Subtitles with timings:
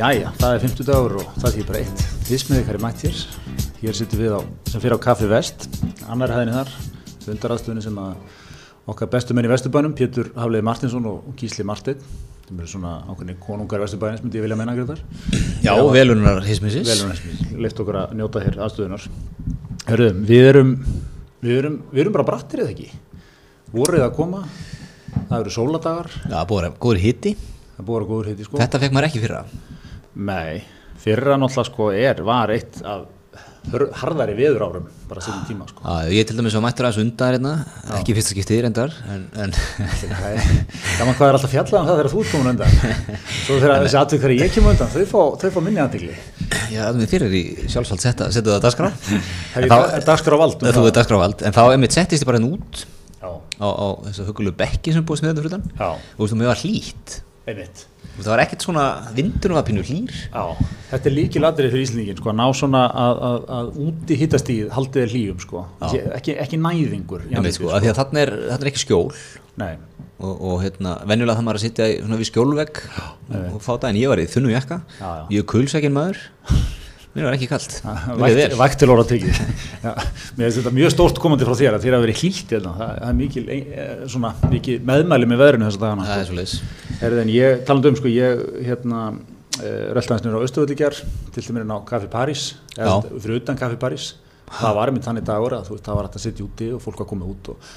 [0.00, 2.02] Jæja, það er 50 dagur og það er bara eitt.
[2.24, 3.16] Þið smiðið hverju mætt hér.
[3.82, 4.40] Hér sittum við á,
[4.70, 5.66] sem fyrir á Kaffi Vest,
[6.08, 6.70] annar hæðinni þar,
[7.26, 8.38] fundaraðstöðunni sem að
[8.88, 12.00] okkar bestu menn í Vesturbænum, Pétur Hafleði Martinsson og Gísli Martin,
[12.46, 15.02] sem eru svona ákveðni konungar Vesturbænins, myndi ég vilja menna greiðar.
[15.66, 16.88] Já, velunar hismisins.
[16.88, 19.04] Velunar hismisins, leift okkur að njóta hér aðstöðunar.
[19.90, 20.70] Hörruðum, við erum,
[21.44, 22.88] við erum, við erum bara brattir eða ekki?
[23.76, 24.46] Voruð að koma,
[25.18, 26.08] það eru sóladagar.
[26.24, 27.34] Já, búið að góður hitti.
[27.76, 28.62] Það búið að góður hitti, sko.
[28.64, 29.44] Þetta fekk maður ekki fyrra.
[30.18, 30.60] Nei,
[31.00, 33.08] fyrra náttúrulega sko er, var eitt af
[34.00, 35.82] harðari veður árum bara setjum tíma sko.
[35.84, 37.52] Já, ég til dæmis á mættur aðeins undan hérna,
[37.98, 39.26] ekki fyrsta skiptið reyndar, en...
[39.36, 42.72] en Gaman hvað er alltaf fjallað um það þegar þú ert komin undan.
[43.44, 46.16] Svo þegar þessi atvið hverju ég kemur undan, þau fá, þau fá minni aðtegli.
[46.72, 48.90] Já, það er fyrir í sjálfsvald setta, setja það að dagskrá.
[49.52, 50.64] Það dagskrá vald.
[50.64, 52.84] Um þú er dagskrá vald, en þá er mitt settist ég bara hérna út
[53.20, 53.30] á,
[53.68, 55.70] á þessu hugulegu bekki sem búið smiðan þann.
[55.84, 57.20] Og þú veist, mér var hlýtt.
[57.50, 60.16] Einmitt það var ekkert svona vindunum að pínu hlýr.
[60.30, 64.18] Já, þetta er líki ladrið fyrir Íslandingin sko, að ná svona að, að, að úti
[64.20, 65.62] hittastíð haldið er hlýjum sko,
[66.18, 67.94] ekki, ekki næðingur veit, sko, sko.
[68.00, 69.06] Þannig er, er ekki skjól.
[69.60, 69.74] Nei.
[70.20, 73.98] og, og hérna, venjulega það maður að sitja í skjólvegg og, og fá það en
[74.00, 74.78] ég var í þunnu jakka,
[75.32, 76.22] ég er kulsækinn maður.
[77.10, 77.72] Mér var ekki kallt
[78.60, 79.38] Væktil orða tekið.
[80.38, 82.74] Mér finnst þetta mjög stórt komandi frá þér að þér að vera hlýtt hérna.
[82.78, 86.06] það, er mikil, eh, svona, mikil meðmæli með veðrinu þess að dagana.
[86.06, 86.54] Það er svo leiðis
[87.00, 89.04] Herðin, ég talandu um sko, ég hérna
[89.62, 90.98] eh, röldansnur á Östuvöldigjar
[91.32, 92.42] til dæmis á Café Paris
[92.76, 94.10] eða fyrir utan Café Paris
[94.50, 97.00] það var einmitt þannig dagur að veist, það var hægt að sitja úti og fólk
[97.04, 97.70] að koma út og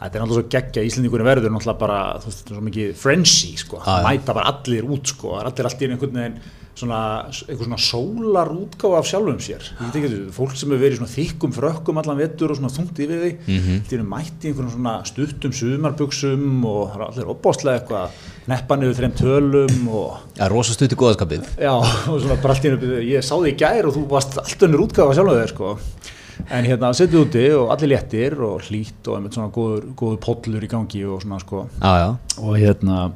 [0.00, 2.94] þetta er náttúrulega svo geggja, Íslandingunni verður náttúrulega bara, þú veist, þetta er svo mikið
[3.02, 6.40] frenzy sko, mæta bara allir út sko, allir allir einhvern veginn
[6.80, 7.00] svona,
[7.30, 9.68] eitthvað svona sólar útgáð af sjálfum sér.
[9.88, 13.32] Ekki, fólk sem hefur verið svona þykkum frökkum allan vettur og svona þungt yfir því
[13.36, 13.80] mm -hmm.
[13.90, 18.08] til að mæti einhvern svona stuttum sumarbuksum og það er allir opbáslega eitthvað
[18.50, 21.74] neppan yfir þreim tölum og Já, rosa stutt í góðaskapið Já,
[22.10, 25.10] og svona bara allir, ég sá þig í gær og þú varst allt önnur útgáð
[25.10, 25.76] af sjálfum þér sko.
[26.48, 30.64] En hérna setið úti og allir léttir og hlýtt og einmitt svona góður, góður pollur
[30.64, 31.66] í gangi og svona sko.
[31.82, 32.10] Já, já.
[32.40, 33.12] og hérna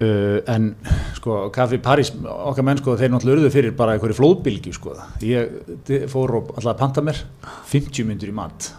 [0.00, 0.70] Uh, en
[1.18, 4.94] sko Café Paris okkar menn sko þeir náttúrulega eruðu fyrir bara einhverju flóðbylgi sko.
[5.20, 7.20] Ég fór og alltaf panta mér
[7.68, 8.70] 50 myndur í mat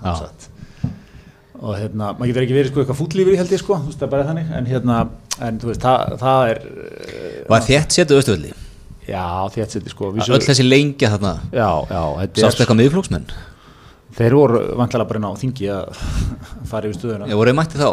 [1.62, 4.02] og hérna maður getur ekki verið sko eitthvað fúllífur í held ég sko þú veist
[4.02, 4.50] það er bara þannig.
[4.58, 4.98] En hérna
[5.46, 6.66] en þú veist það, það er
[7.54, 8.58] Var þétt setu östuðli?
[9.06, 9.24] Já
[9.54, 10.12] þétt seti sko.
[10.18, 11.38] Öll þessi lengja þarna.
[11.54, 12.02] Já, já
[12.42, 13.30] Sástu eitthvað miðflóksmenn?
[14.18, 16.06] Þeir voru vantilega bara inn á þingi að
[16.74, 17.30] fara yfir stöðuna.
[17.30, 17.90] Já voruð mætti þá?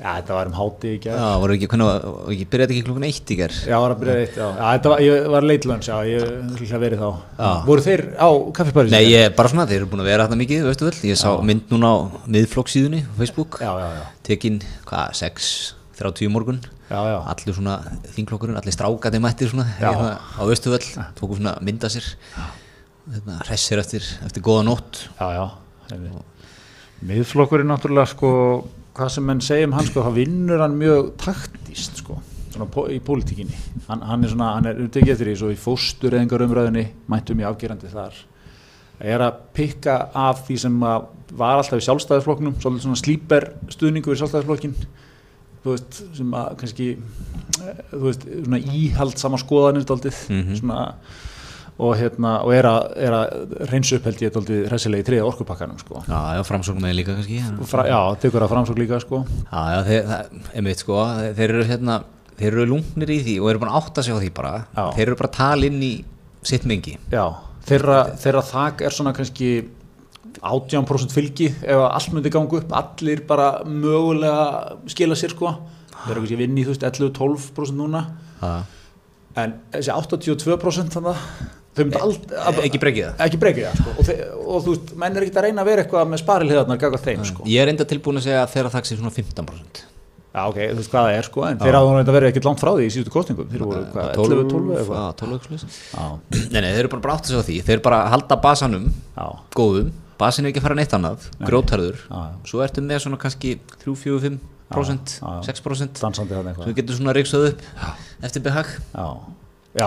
[0.00, 1.18] Já, þetta var um háti í gerð.
[1.20, 3.56] Já, voru ekki, hvernig, byrjaði ekki klukkan eitt í gerð?
[3.68, 4.46] Já, var að byrjaði eitt, já.
[4.46, 6.22] Já, þetta var, ég var leitlöns, já, ég
[6.56, 7.10] hljóði að verið þá.
[7.36, 7.50] Já.
[7.66, 8.94] Voru þeir á kaffipariðsins?
[8.96, 10.94] Nei, ég, bara svona, þeir eru búin að vera þarna mikið, veistu vel.
[11.10, 11.36] Ég sá já.
[11.50, 11.96] mynd núna á
[12.32, 13.60] miðflokksíðunni á Facebook.
[13.60, 14.08] Já, já, já.
[14.30, 15.52] Tekinn, hvað, 6,
[16.00, 16.64] 30 morgun.
[16.88, 17.18] Já, já.
[17.34, 17.76] Allir svona
[18.16, 20.80] þingklokkurinn, allir strákandi mættir svona, hérna, á veistu vel,
[21.20, 21.58] tóku svona.
[21.60, 23.36] Hérna,
[25.36, 26.24] já.
[27.00, 28.30] Miðflokkurinn náttúrulega sko
[29.00, 32.18] hvað sem menn segja um hann sko, þá vinnur hann mjög taktíst sko,
[32.92, 33.56] í pólitíkinni.
[33.88, 36.86] Hann, hann er svona, hann er upptekið eftir því svo í fóstur eða engar umræðinni
[37.10, 38.18] mæntum ég afgerandi þar.
[39.00, 44.12] Að er að pikka af því sem var alltaf í sjálfstæðisflokknum svolítið svona slíper stuðningu
[44.12, 44.76] í sjálfstæðisflokkin
[45.64, 50.56] þú veist, sem að kannski eh, þú veist, svona íhald sama skoðanir mm -hmm.
[50.60, 50.80] svona
[51.80, 55.80] og, hérna, og er að, er að reynsa upp held ég hressilega í triða orkupakkanum
[55.80, 56.02] sko.
[56.04, 59.22] Já, já, framsókn með líka kannski Fra, Já, tekur að framsókn líka sko.
[59.48, 61.02] Já, já, þeir, það, einmitt sko
[61.38, 61.98] þeir eru hérna,
[62.36, 64.54] þeir eru lungnir í því og eru átt að segja því bara.
[64.76, 64.84] Já.
[64.98, 65.92] þeir eru bara að tala inn í
[66.50, 66.96] sitt mengi.
[67.12, 67.24] Já,
[67.68, 69.50] þeirra, þeirra þak er svona kannski
[70.40, 72.74] 18% fylgi ef allt myndi gangu upp.
[72.76, 75.54] Allir bara mögulega skila sér sko.
[76.04, 78.04] Þeir eru kannski vinn í þú veist 11-12% núna.
[78.40, 78.52] Já.
[79.40, 83.20] En þessi 82% þannig að þau myndi aldrei ekki breykið það.
[83.26, 83.92] Ekki breykið það sko.
[83.94, 86.80] og, þe og þú veist, menn er ekkert að reyna að vera eitthvað með sparilhiðarnar
[86.82, 87.46] gagað þeim sko.
[87.46, 89.82] ég er enda tilbúin að segja að þeirra þakks er svona 15%
[90.30, 92.60] já ok, þú veist hvað það er sko en þeirra áður að vera ekkert langt
[92.62, 95.00] frá því í síðustu kostningum þeir voru hvað, 11-12 eitthvað?
[96.52, 97.56] Nei, nei, þeir eru bara brátt að segja því.
[97.66, 98.86] Þeir eru bara að halda basanum
[99.58, 99.90] góðum,
[100.20, 101.98] basin er ekki að fara neitt annað grótarður,
[102.46, 104.38] svo ertu með svona kannski 3-4-5
[105.50, 105.98] 6%
[106.62, 107.64] sem getur svona reyksað upp
[108.22, 108.70] eftir behag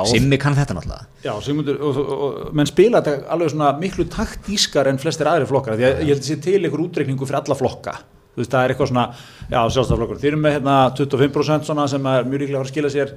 [0.07, 4.05] Simmi kann þetta náttúrulega Já, Sigmundur, og, og, og menn spila þetta alveg svona miklu
[4.11, 7.41] taktískar en flestir aðri flokkar því að ég held að sé til einhver útreikningu fyrir
[7.41, 7.97] alla flokka
[8.33, 9.05] þú veist, það er eitthvað svona,
[9.51, 12.73] já, sjálfstaflokkur þeir eru með hérna 25% svona sem er mjög ríkilega að fara að
[12.73, 13.13] skila sér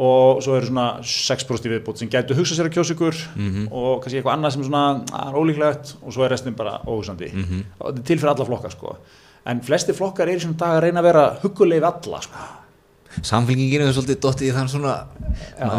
[0.00, 3.48] og svo eru svona 6% í viðbútt sem gætu hugsa sér að kjósa ykkur mm
[3.50, 3.66] -hmm.
[3.72, 4.84] og kannski eitthvað annað sem svona
[5.24, 8.04] er ólíklegt og svo er restin bara óhusandi mm -hmm.
[8.04, 8.96] til fyrir alla flokka sko
[9.44, 12.38] en flesti flokkar er í svona dag að reyna að vera huguleg við alla sko.
[13.18, 14.94] Samfélginginu er svolítið dottið í þann svona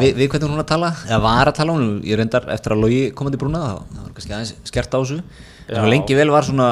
[0.01, 2.83] við, við hvernig hún að tala, eða var að tala hún ég reyndar eftir að
[2.83, 5.21] logi komandi brúna það, var kannski aðeins skert á þessu.
[5.71, 6.67] En lengi vel var svona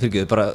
[0.00, 0.48] fyrirgeðu bara,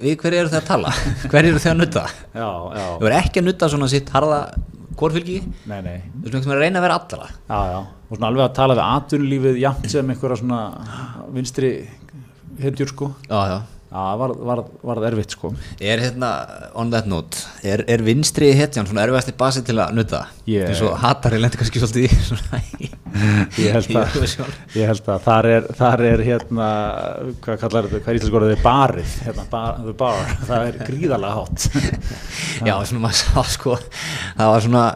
[0.00, 0.94] við hverju eru þið að tala?
[1.30, 2.04] Hverju eru þið að nutta
[2.34, 4.40] þau verður ekki að nutta svona sitt harða
[5.84, 6.00] nei.
[6.24, 7.30] þú veist að reyna að vera allra.
[7.46, 10.62] Já, já, og svona alveg að tala við atvinnulífið jæmt sem einhverja svona
[11.36, 11.72] vinstri
[12.58, 13.12] hendjur sko.
[13.28, 15.50] Já, já það var, var, var erfitt sko.
[15.80, 16.30] Er hérna,
[16.76, 20.26] on that note er, er vinstri hetjan svona erfiðasti basi til að nutta?
[20.48, 20.68] Yeah.
[20.68, 22.60] eins og hatari lendur kannski svolítið í svona
[23.58, 24.18] ég held að,
[24.76, 26.68] ég held að þar, er, þar er hérna
[27.44, 31.68] hvað kallar þetta, hvað er íslensk orðið barið hérna, bar, bar, það er gríðarlega hátt.
[32.68, 34.86] Já, svona maður sá sko það var svona,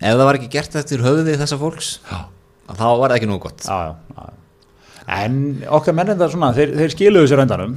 [0.00, 3.66] ef það var ekki gert eftir höfði þessa fólks, þá var það ekki nú gott.
[3.68, 4.39] Já, já, já
[5.10, 7.76] en okkar mennindar svona, þeir, þeir skiluðu sér öndanum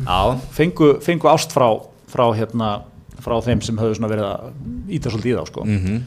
[0.54, 1.68] fengu, fengu ást frá,
[2.12, 2.74] frá, hérna,
[3.24, 4.52] frá þeim sem höfðu verið að
[4.94, 5.66] íta svolítið í þá sko.
[5.66, 6.02] mm -hmm.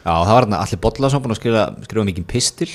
[0.00, 2.68] Já, það var allir Bodlason búin að skrifa, skrifa mikið pistil.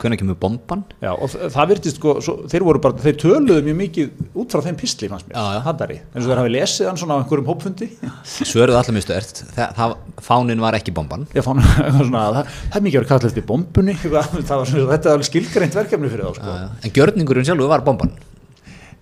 [0.00, 0.84] Hvernig kemur bomban?
[1.02, 4.64] Já, og það virtist sko, svo, þeir voru bara, þeir töluðu mjög mikið út frá
[4.64, 7.90] þeim pistli fannst mér, hattari, eins og þeir hafi lesið hann svona á einhverjum hópfundi.
[8.52, 9.42] Svöruðu allir mjög stöðert,
[10.24, 11.28] fánin var ekki bomban.
[11.36, 11.68] Já, fánin,
[12.00, 15.28] svona, það, það er mikið að vera kallið eftir bombunni það var svona, þetta var
[15.28, 16.48] skilgreint verkefni fyrir þá sko.
[16.48, 16.72] já, já.
[16.80, 18.16] En gjörningurinn sjálfu var bomban.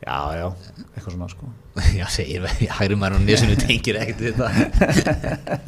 [0.02, 0.46] Já, já,
[0.96, 1.54] eitthvað svona sko
[1.98, 4.46] Já, segir við, hægri maður og nesinu tengir ekkert þetta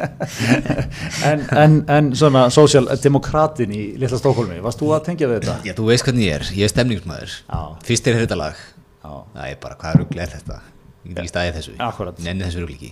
[1.31, 5.57] en, en, en svona sósjaldemokratin í Lilla Stokkólmi, varst þú að tengja við þetta?
[5.69, 7.37] Já, þú veist hvernig ég er, ég er stemningsmæður
[7.87, 8.61] Fyrst er þetta lag.
[9.01, 10.59] Það er bara, hvað rugl er þetta?
[11.05, 12.19] Ég ekki staðið þessu, Akkurat.
[12.25, 12.91] nenni þessu rugl ekki.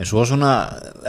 [0.00, 0.52] En svo svona,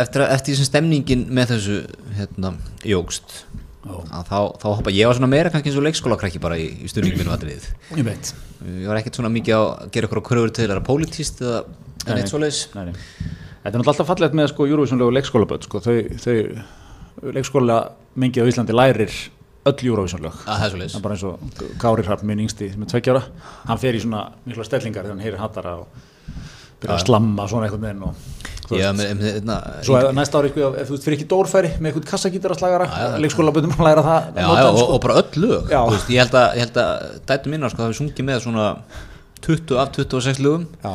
[0.01, 1.77] eftir, eftir þessum stemningin með þessu
[2.17, 2.55] hérna,
[2.87, 3.43] jógst
[3.83, 7.19] þá, þá hoppa ég var svona meira kannski eins og leikskólakrækki bara í, í stundingum
[7.23, 7.65] minu aðrið
[7.97, 8.33] ég veit.
[8.63, 11.63] Ég var ekkert svona mikið að gera okkur á kröfur til að vera pólitíst eða
[12.17, 17.31] neitt svo leiðis þetta er náttúrulega alltaf fallegt með sko Eurovisionlegu leikskólaböld sko, þau, þau
[17.37, 17.79] leikskóla
[18.19, 19.13] mingið á Íslandi lærir
[19.67, 23.21] öll Eurovisionlög það er bara eins og Kári Hrapp minn yngsti sem er tveggjára
[23.69, 26.01] hann fer í svona mikla stellingar þegar hann heyrir hattara og
[26.83, 30.51] byrja að slamma svona eitthvað með henn og Já, með, með, na, Svo næsta ári,
[30.53, 32.87] sko, ef þú fyrir ekki dórfæri með eitthvað kassagítararslagara,
[33.23, 34.85] leikskólaböndum að læra það Já, já og, sko.
[34.95, 35.73] og bara öll lög.
[35.91, 38.69] Veist, ég held að, að dætu minna sko, hafi sungið með svona
[39.43, 40.67] 20 af 26 lögum.
[40.83, 40.93] Já.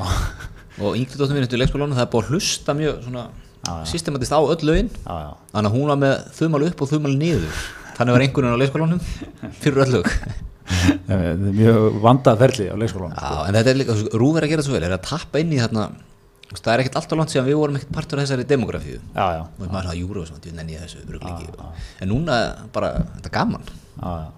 [0.79, 3.09] og yngri dóttum minn eftir leikskólanum það er búin að hlusta mjög
[3.91, 4.91] systematist á öll lögin.
[5.05, 7.65] Þannig að hún var með þumal upp og þumal niður.
[7.99, 9.01] Þannig var einhvern veginn á leikskólanum
[9.59, 10.13] fyrir öll lög.
[11.09, 13.45] Það er mjög vandað ferli á leikskólanum sko.
[13.49, 15.87] en þetta er líka, rúver að gera svo vel er að tappa inn í þarna
[16.57, 19.01] það er ekkert alltaf langt síðan við vorum ekkert partur af þessari demografíu.
[19.15, 21.49] Og maður sagði júru og svona, nenni ég þessu bruglingi
[22.01, 22.39] en núna
[22.73, 23.67] bara, þetta er gaman.
[23.99, 24.29] Já, já.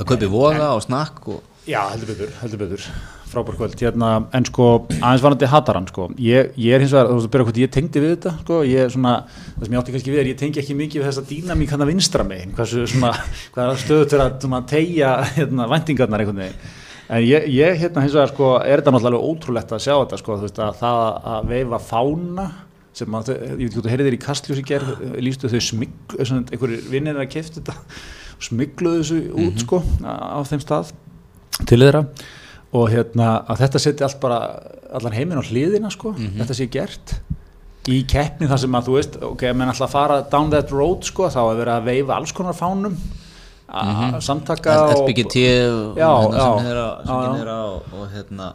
[0.00, 1.44] að kaupi voga og snakk og...
[1.66, 2.88] Já, heldur betur, heldur betur.
[3.26, 4.66] Frábær kvöld, hérna, en sko
[5.00, 7.72] aðeins varandi hataran, sko, ég, ég er hins vegar þú veist að byrja hvort ég
[7.74, 8.58] tengdi við þetta, sko.
[8.70, 9.14] Ég er svona,
[9.56, 11.82] það sem ég átti kannski við er, ég tengi ekki mikið við þessa dýnamík hann
[11.82, 13.10] að vinstra mig hversu svona,
[13.56, 16.74] hvað er stöðu til að tegja, hérna, vendingarnar einhvern veginn
[17.06, 20.38] En ég, ég hérna hins vegar sko, er þetta náttúrulega ótrúlegt að sjá þetta sko,
[20.38, 22.46] þú veist að það að veifa fána
[22.96, 26.16] sem að, ég veit ekki hvort þú heyrið þér í Kastljósi gerð, lístu þau smigl,
[26.24, 27.76] einhverjir vinnir að kæfti þetta
[28.36, 29.62] og smigluðu þessu út mm -hmm.
[29.62, 30.92] sko á þeim stað
[31.68, 32.02] til þeirra
[32.76, 34.40] og hérna að þetta seti allt bara,
[34.92, 36.38] allan heiminn á hliðina sko, mm -hmm.
[36.40, 37.14] þetta sé gert
[37.86, 41.28] í keppni þar sem að þú veist, ok, menn alltaf fara down that road sko,
[41.30, 42.96] þá er verið að veifa alls konar fánum.
[44.22, 47.60] Samtaka SBGT og hérna
[47.92, 48.52] og hérna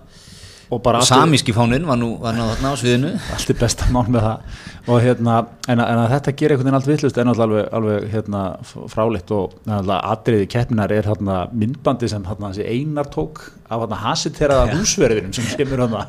[0.72, 3.10] og samíski fánin var nú þarna á sviðinu.
[3.36, 4.60] Allt er besta mál með það.
[4.88, 5.34] Og hérna,
[5.68, 8.44] en, en að þetta gerir einhvern veginn allt vittlust náttúrulega alveg, alveg hérna,
[8.94, 14.78] fráleitt og aðriði keppninar er hérna myndbandi sem hérna þessi einar tók af hérna hasiteraða
[14.78, 16.06] húsverðin sem kemur hérna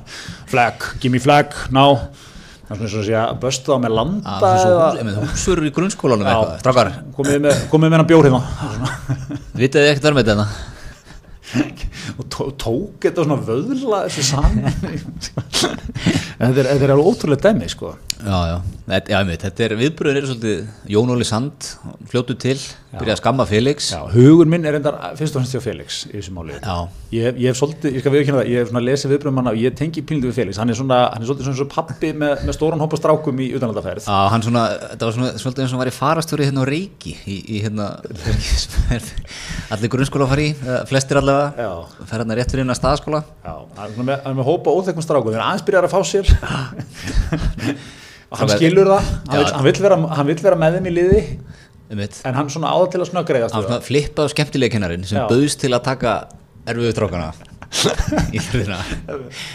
[0.47, 1.99] flag, gimme flag, now
[2.76, 7.41] það er svona að böstu á með landa eða húsfurur í grunnskólanum eitthvað, strakkar komið
[7.47, 8.43] með, með hennar bjór hérna.
[9.62, 10.47] Vitið ekkert verð með þetta?
[12.19, 12.25] Og
[12.61, 14.62] tók þetta svona vöðla þessu saman?
[16.43, 20.19] Þetta er, er alveg ótrúlega dæmi sko já, já, þetta, já meit, þetta er viðbröður
[20.21, 21.69] er svolítið Jón Óli Sand
[22.11, 22.55] fljótu til,
[22.93, 23.88] byrja að skamma Felix.
[23.95, 26.59] Já, hugur minn er endar fyrst og fremst hjá Felix í þessu máli.
[27.12, 29.61] Ég, ég hef svolítið, ég skal viðkynna það, ég hef svona lesið viðbröðum hann og
[29.61, 30.61] ég tengi píldu við Felix.
[30.62, 33.49] Hann er svona, hann er svolítið svona svona pappi með, með stóran hópa strákum í
[33.57, 34.07] utanlandaferð.
[34.07, 37.17] Já, hann svona, þetta var svona svolítið eins og var í farastöru hérna á Reiki
[37.26, 37.88] í, í hérna
[39.73, 40.52] allir grunnskóla fari,
[40.91, 41.73] flestir allavega.
[42.07, 45.88] Fer hérna rétt fyrir hérna staðskóla já, hann er með, með hópa óþekkum strákum, byrjar
[45.88, 45.93] að
[48.33, 49.11] sér hann skilur það.
[49.29, 51.23] Hann vill, hann, vill vera, hann vill vera með þeim í liði.
[51.93, 55.83] En hann svona áða til að snöggreiðast hann flippað á skemmtilegkennarin sem bauðst til að
[55.91, 56.15] taka
[56.65, 57.33] erfiðu trókana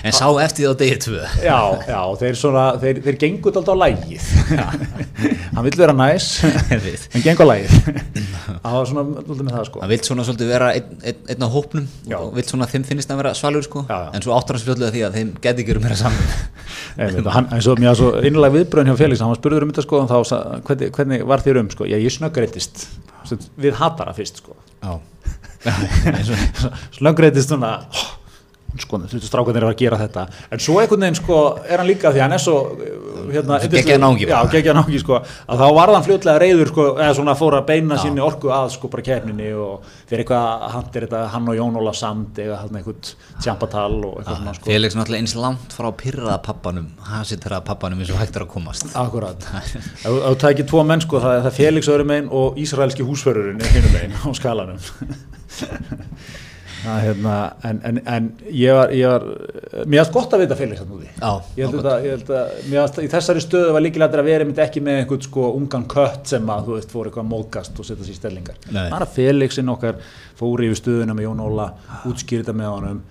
[0.04, 1.22] en sá eftir því á degi tvö.
[1.44, 4.26] Já, já, þeir svona þeir, þeir gengur alltaf á lægið
[5.54, 7.76] hann vil vera næs en gengur á lægið
[8.64, 9.84] það var svona með það sko.
[9.84, 12.18] Hann vil svona svolítið vera einn ein, ein á hópnum já.
[12.20, 13.86] og vil svona þeim finnist að vera svalur sko.
[13.90, 16.26] Já, en svo áttur hans fljóðlega því að þeim geti ekki um meira saman
[16.98, 20.18] en svo mjög svo innlega viðbröðin hjá Felix hann var spurður um þetta sko þá,
[20.68, 21.88] hvernig, hvernig var þér um sko?
[21.90, 22.88] Ég snöggreitist
[23.58, 24.56] við hatara fyrst sko.
[26.98, 27.72] Slöngreitist svona
[28.82, 30.24] sko, þú veist, strákarnir er að gera þetta.
[30.54, 32.56] En svo einhvern veginn, sko, er hann líka því hann er svo,
[33.32, 37.14] hérna geggja nági, já, geggja nági, sko, að þá var hann fljótlega reyður, sko, eða
[37.18, 41.08] svona fór að beina síni orku að, sko, bara kefninni og fyrir eitthvað, hann er
[41.08, 44.66] þetta, hann og Jón Óla Sand, eða hann eitthvað tjampatal og eitthvað svona, sko.
[44.72, 48.86] Felix náttúrulega eins langt frá pyrraða pappanum að pappanum eins og hægt er að komast.
[48.98, 49.40] Akkurat,
[50.04, 51.44] þú tækir tvo menn, sko, það er
[56.88, 57.36] Að, hérna,
[57.68, 59.24] en, en, en ég var, ég var
[59.90, 60.84] mér aðst gott að vita Felix
[63.04, 66.70] í þessari stöðu var líkilega að vera ekki með einhvern sko ungan kött sem að
[66.70, 68.60] þú veist fór eitthvað mókast og setja sér í stellingar.
[68.72, 70.00] Er að Felixin okkar
[70.40, 71.68] fóri yfir stöðuna með Jón Óla
[72.08, 73.02] útskýrita með honum.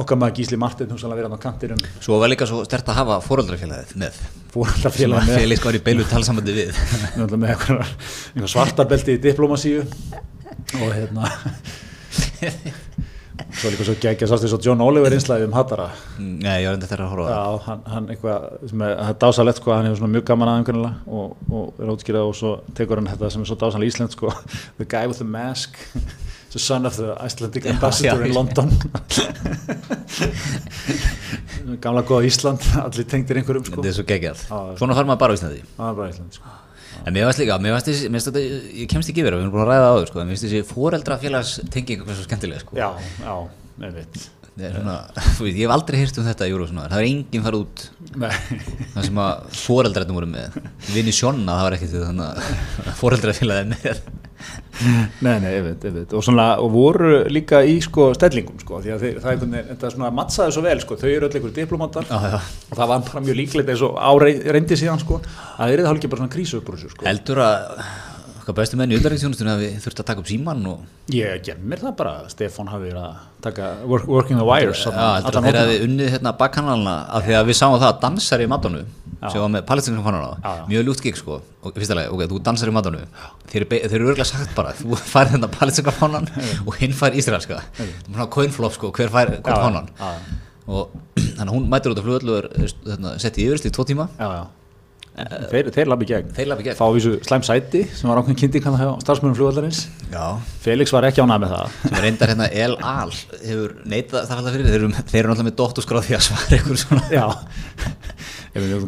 [0.00, 1.80] Okkar maður Gísli Martin hún verið á kantinum.
[2.00, 4.20] Svo var líka svo stert að hafa fóröldrafélagið með.
[4.54, 5.40] Fóröldrafélagið með.
[5.40, 6.80] Felix var í beilu talsamöndi við.
[8.36, 9.82] Með svartabelti í diplomasíu
[10.78, 11.30] og hérna
[13.48, 16.76] Svo líka svo gegja sást því svo John Oliver einslæði um Hattara Nei, ég var
[16.78, 18.38] enda þeirra að horfa Já, hann, hann eitthvað
[18.72, 22.30] sem er, er dásalett sko, hann hefur svona mjög gaman aðeins og, og er ótskýrað
[22.30, 24.32] og svo tekur hann þetta sem er svo dásanlega íslenskt sko.
[24.80, 25.78] The guy with the mask
[26.50, 28.70] The son of the Icelandic ambassador já, já, in London.
[31.80, 33.78] Gamla góða Ísland allir tengtir einhverjum sko.
[33.78, 34.42] Þetta er svo geggjað.
[34.80, 35.62] Svona far maður bara Íslandi.
[35.76, 36.56] Það er bara Íslandi sko
[37.06, 38.42] En mér veist líka, mér veist þessi, mér veist þetta,
[38.82, 40.60] ég kemst ekki verið, við erum búin að ræða á þau sko, mér veist þessi
[40.68, 42.76] foreldrafélagstenging eitthvað svo skemmtilega sko.
[42.78, 42.88] Já,
[43.24, 43.34] já,
[43.80, 44.20] með veit.
[44.60, 44.96] Svona,
[45.38, 47.84] þú veit, ég hef aldrei hýrt um þetta í Júrósson, það er enginn farið út,
[48.10, 50.58] það sem að foreldrarnir voru með,
[50.90, 54.02] vinni sjónna, það var ekkert því þannig að foreldrafélagið með.
[55.20, 58.80] Nei, nei, ég veit, ég veit og svona, og voru líka í sko stellingum sko,
[58.84, 61.28] því að þeir, það er einhvern veginn, þetta svona mattsaði svo vel sko, þau eru
[61.28, 62.38] öll einhverjum diplomatar já, já.
[62.70, 65.84] og það var bara mjög líklegt eins og á reyndi síðan sko, að það er
[65.84, 67.08] það ekki bara svona krísu upp úr þessu sko.
[67.10, 67.84] Heldur að
[68.50, 70.86] okkar bestu menn í uðlæringsjónustunni hafi þurft að taka upp síman og...
[71.14, 75.46] Ég gemir það bara, Stefan hafi verið að taka work, working the wires Já, þegar
[75.46, 78.82] þeir hafi unnið hérna bakkanalna af því að við sáum það að dansar í matonu
[79.20, 82.76] sem var með palestinska fanana mjög ljútt gig sko, og fyrstulega, ok, þú dansar í
[82.76, 83.02] matonu
[83.52, 86.30] þeir eru örgulega sagt bara þú fær hérna palestinska fanan
[86.66, 89.90] og hinn fær ísraelska, það er svona coinflop sko, hver fær fanan
[90.70, 90.96] og
[91.36, 94.06] þannig að hún mætur út af flugöldu og hérna, sett í yfirst í tvo tíma.
[94.20, 94.42] Já, já
[95.50, 96.76] Þeir, þeir lafi gegn, gegn.
[96.78, 99.80] fá vísu slæm sæti sem var ákveðin kynning hann á starfsmjörnum fljóðallarins
[100.64, 101.78] Felix var ekki ánað með það.
[101.84, 104.66] Sem er reyndar hérna El Al hefur neitað það fyrir.
[104.66, 107.06] Þeir eru, þeir eru alltaf með dótturskráð því að svara ykkur svona.
[107.14, 107.26] Já,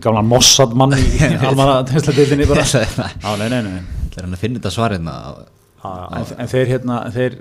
[0.03, 1.07] gamla Mossad mann í
[1.49, 2.67] almanna tegnsladildinni bara.
[3.27, 4.07] Á, nei, nei, nei.
[4.13, 5.17] Þeir hann að finna þetta svarina
[5.83, 7.39] en, en þeir hérna þeir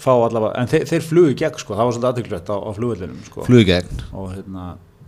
[0.00, 3.24] fá allavega, en þeir, þeir flugi gegn sko, það var svolítið aðtöklött á, á fljóðallinum
[3.26, 3.46] sko.
[3.48, 4.04] flugi gegn.
[4.14, 4.66] Og hérna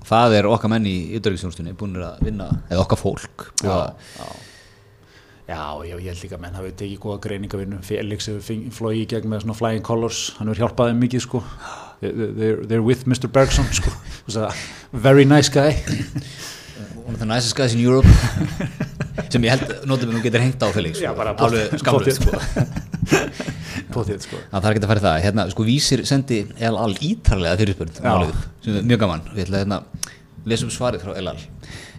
[0.09, 3.77] það er okkar menn í yttervíksjónustunni búin að vinna, eða okkar fólk já,
[4.17, 4.27] já.
[5.49, 9.33] já, já, ég held líka menn hafi tekið góða greiningavinnu Felix hefur flóið í gegn
[9.33, 11.45] með svona flying colors hann hefur hjálpað þeim mikið sko
[12.03, 13.31] they're, they're with Mr.
[13.31, 13.95] Bergson sko
[14.93, 15.77] very nice guy
[17.05, 18.07] one of the nicest guys in Europe
[19.33, 21.27] sem ég held, notum við, þú getur hengt á Felix sko.
[21.47, 22.43] alveg skamluð sko.
[23.95, 24.41] Potið, sko.
[24.53, 25.19] það er ekki að fara það.
[25.27, 29.25] Hérna, sko vísir sendi El Al ítarlega fyrirspörn sem er mjög gaman.
[29.35, 29.81] Við ætlum að hérna,
[30.49, 31.43] lesum svarið frá El Al.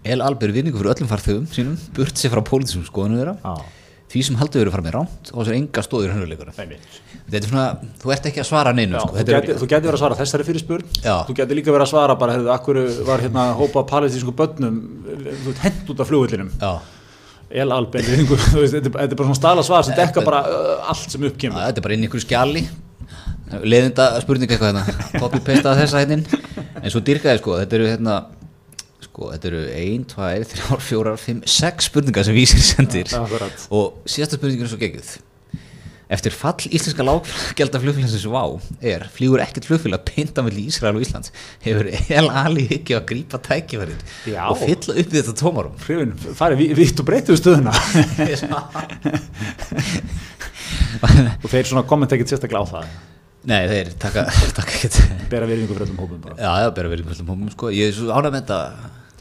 [0.03, 3.37] El Al ber vinningu fyrir öllum farþögum sínum burt sér frá pólitísum skoðinu þeirra.
[3.45, 3.61] Ah.
[4.13, 7.39] Því sem haldur eru að fara með ránt og þess er enga stóðir hannuleikara þetta
[7.39, 7.67] er svona,
[8.01, 9.13] þú ert ekki að svara neinu Já, sko.
[9.17, 10.89] þú getur geti verið að svara þessari fyrirspurn.
[11.03, 14.81] Þú getur líka verið að svara bara hefur, akkur var hérna hópa palestísku börnum
[15.63, 16.51] hend út af fljóðvillinum
[17.53, 18.05] el-albein
[18.73, 21.85] þetta er bara svona stala svar sem dekka bara uh, allt sem uppkymur þetta er
[21.85, 22.63] bara inn í ykkur skjali.
[23.61, 25.09] Leðinda spurning eitthvað hérna.
[25.21, 26.39] Copy-paste að þessa hérna
[26.79, 27.59] en svo dyrkaði sko.
[27.61, 28.15] Þetta eru hérna
[29.13, 33.13] sko þetta eru 1, 2, 3, 4, 5 6 spurningar sem vísir sendir.
[33.69, 35.11] Og síðasta spurningin er svo geggjuð.
[36.13, 38.41] Eftir fall íslenska lággjaldar flugfélagsins VÁ
[38.85, 41.31] er flýgur ekkert flugfélag pinta með Ísrael og Íslands?
[41.63, 44.03] Hefur El Ali ekki að grípa tækifærið
[44.43, 47.73] og fylla upp þetta tómarum Frifin, farið vitt og breytið stöðuna.
[51.43, 52.91] Og þeir svona kommenta ekkert sérstaklega á það.
[53.49, 54.27] Nei, þeir taka
[54.61, 54.99] ekkert
[55.31, 56.37] Bera verðingu fyrir öllum hópum bara.
[56.37, 57.71] Já, já, bera verðingu fyrir öllum hópum sko.
[57.73, 58.59] Ég er svo ánæg með þetta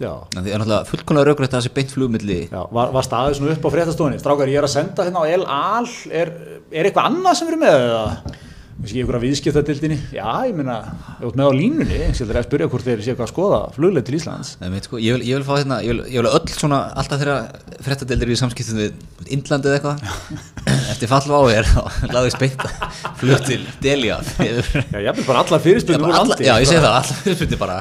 [0.00, 3.66] það er náttúrulega fullkonlega raugrætt að það sé beint flugmiðli var, var staðið svona upp
[3.68, 6.32] á fréttastofunni strákar ég er að senda hérna á El Al er,
[6.72, 8.40] er eitthvað annað sem eru með það?
[8.82, 10.76] Þessi ykkur að viðskiptadildinni, já, ég meina,
[11.20, 13.60] ég veit með á línunni, ég skilður að spyrja hvort þeir séu eitthvað að skoða
[13.76, 14.50] flugleið til Íslands.
[14.58, 17.22] Nei, veit, sko, ég, vil, ég vil fá hérna, ég ég vil öll svona, alltaf
[17.22, 20.02] þegar frettadildir í samskiptum við Indlandið eitthvað,
[20.96, 22.72] eftir fallva á þér, þá laðist beita
[23.22, 24.18] flug til Delja.
[24.40, 25.62] Já, ég vil bara allar
[26.18, 26.42] landi.
[26.50, 27.80] Já, ég segi það, allar fyrirspilnum bara,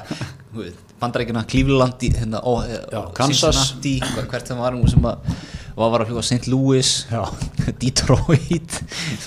[1.01, 5.33] bandarækina, Cleveland, hérna, ó, já, Kansas, hvert það var sem að
[5.71, 6.47] það var að fljúa St.
[6.51, 6.89] Louis
[7.81, 8.77] Detroit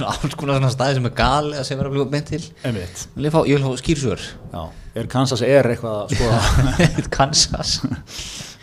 [0.04, 2.42] alls konar svona staði sem er gali að sem er að fljúa beint til.
[2.44, 4.26] Ég vil fá skýrsur
[4.94, 7.08] er Kansas er eitthvað að skoða?
[7.16, 7.78] Kansas.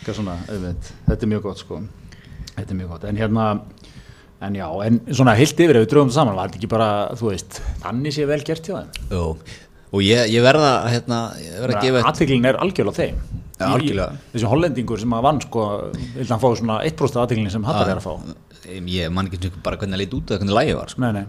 [0.06, 1.82] Svona, þetta er mjög gott sko.
[2.56, 3.08] Þetta er mjög gott.
[3.10, 3.48] En hérna
[4.42, 6.88] en já, en svona heilt yfir ef við drögum það saman var þetta ekki bara,
[7.18, 9.04] þú veist, þannig sé vel gert hjá þeim?
[9.12, 9.26] Jú,
[9.92, 13.20] og ég, ég verða hérna, ég verða að gefa aðteglin er algjörlega þeim
[13.58, 14.22] ja, algjörlega.
[14.32, 15.66] þessi hollendingur sem að vann sko,
[16.16, 19.78] vil hann fá svona 1% aðteglin sem hattar er að fá ég man ekki bara
[19.80, 21.04] hvernig það lít út eða hvernig lægi var sko.
[21.04, 21.24] nei, nei.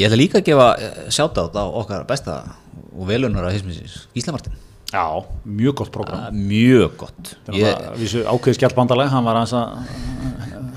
[0.00, 0.68] ég ætla líka að gefa
[1.12, 2.42] sjátt átt á okkar besta
[2.92, 3.60] og velunar að
[4.16, 4.60] Íslamartin
[4.92, 6.26] Já, mjög gott program.
[6.28, 7.30] Uh, mjög gott.
[7.56, 10.21] Ég, ákveði skjálpbandaleg, hann var aðeins að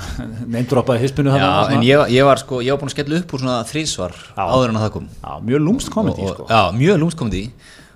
[0.53, 1.33] neindrópaði hispinu.
[1.35, 4.15] Já, en ég, ég var sko, ég var búin að skella upp úr svona þrísvar
[4.35, 5.09] áður en að það kom.
[5.21, 6.47] Já, mjög lúmst komedi, sko.
[6.51, 7.43] Já, mjög lúmst komedi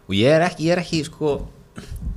[0.09, 1.33] og ég er ekki, ég er ekki, sko,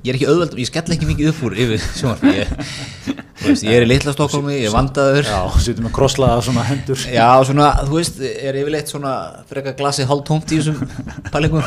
[0.03, 2.35] ég er ekki auðveld, ég skella ekki mikið upp úr yfir sjónvarpi.
[2.43, 5.27] Ég, veist, ég er í litla Stokkólmi, ég er vandaður.
[5.27, 7.01] Já, sýtum með krosslaða svona hendur.
[7.11, 9.17] Já, svona, þú veist, er yfirleitt svona
[9.51, 10.79] frekar glasið hálf tómt í þessum
[11.35, 11.67] pælingum,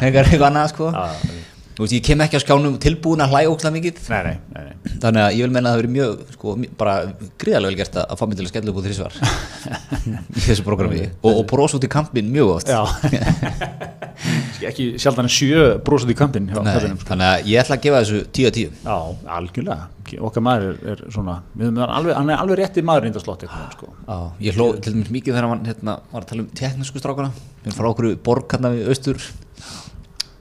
[0.00, 0.88] eitthvað annað, sko.
[0.94, 1.44] Já,
[1.78, 3.98] Þú veist, ég kem ekki á skjánum tilbúin að hlæja ógslag mikið.
[4.10, 4.94] Nei, nei, nei.
[4.98, 6.94] þannig að ég vil menna að það veri mjög sko, bara
[7.38, 9.14] gríðarlega vel gert að fá mig til að skella upp úr þrísvar
[10.34, 12.74] í þessu programmi og, og bróðs út í kampin mjög oft.
[14.72, 16.66] Ekki sjálf þannig sjö bróðs út í kampin sko.
[16.66, 18.98] þannig að ég ætla að gefa þessu 10-10 Já,
[19.38, 19.88] algjörlega.
[20.18, 21.40] Okkar maður er, er svona
[21.86, 23.94] alveg, hann er alveg rétti maður reynda slott sko.
[24.42, 27.30] Ég hló til dæmis mikið þegar hann hérna, var að tala um teknísku strákana
[27.62, 28.50] við fara okkur borg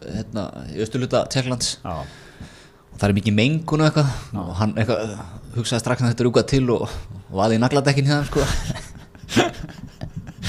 [0.08, 4.14] hérna hérna, í östuluta Tjekklands og það er mikið mengun og eitthvað.
[4.34, 4.42] Já.
[4.42, 5.16] og hann eitthvað,
[5.58, 6.88] hugsaði strax að þetta er úgað til og,
[7.30, 8.46] og aðið nagladekkin hérna sko.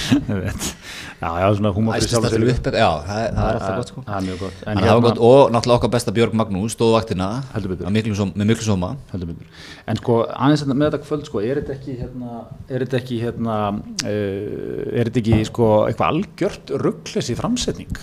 [0.08, 0.66] Ég veit.
[1.18, 2.44] Já, já, svona húmafri sjálf sér.
[2.52, 4.02] upp Já, það, það er alltaf gott sko.
[4.06, 4.60] Það er mjög gott.
[4.62, 7.28] En það var gott og náttúrulega okkar besta Björg Magnús stóð vaktina
[7.58, 8.92] með miklu soma
[9.90, 13.58] En sko, aðeins með þetta kvöld sko er þetta ekki hérna er þetta ekki hérna
[13.74, 18.00] uh, er þetta ekki sko eitthvað algjört rugglesi framsetning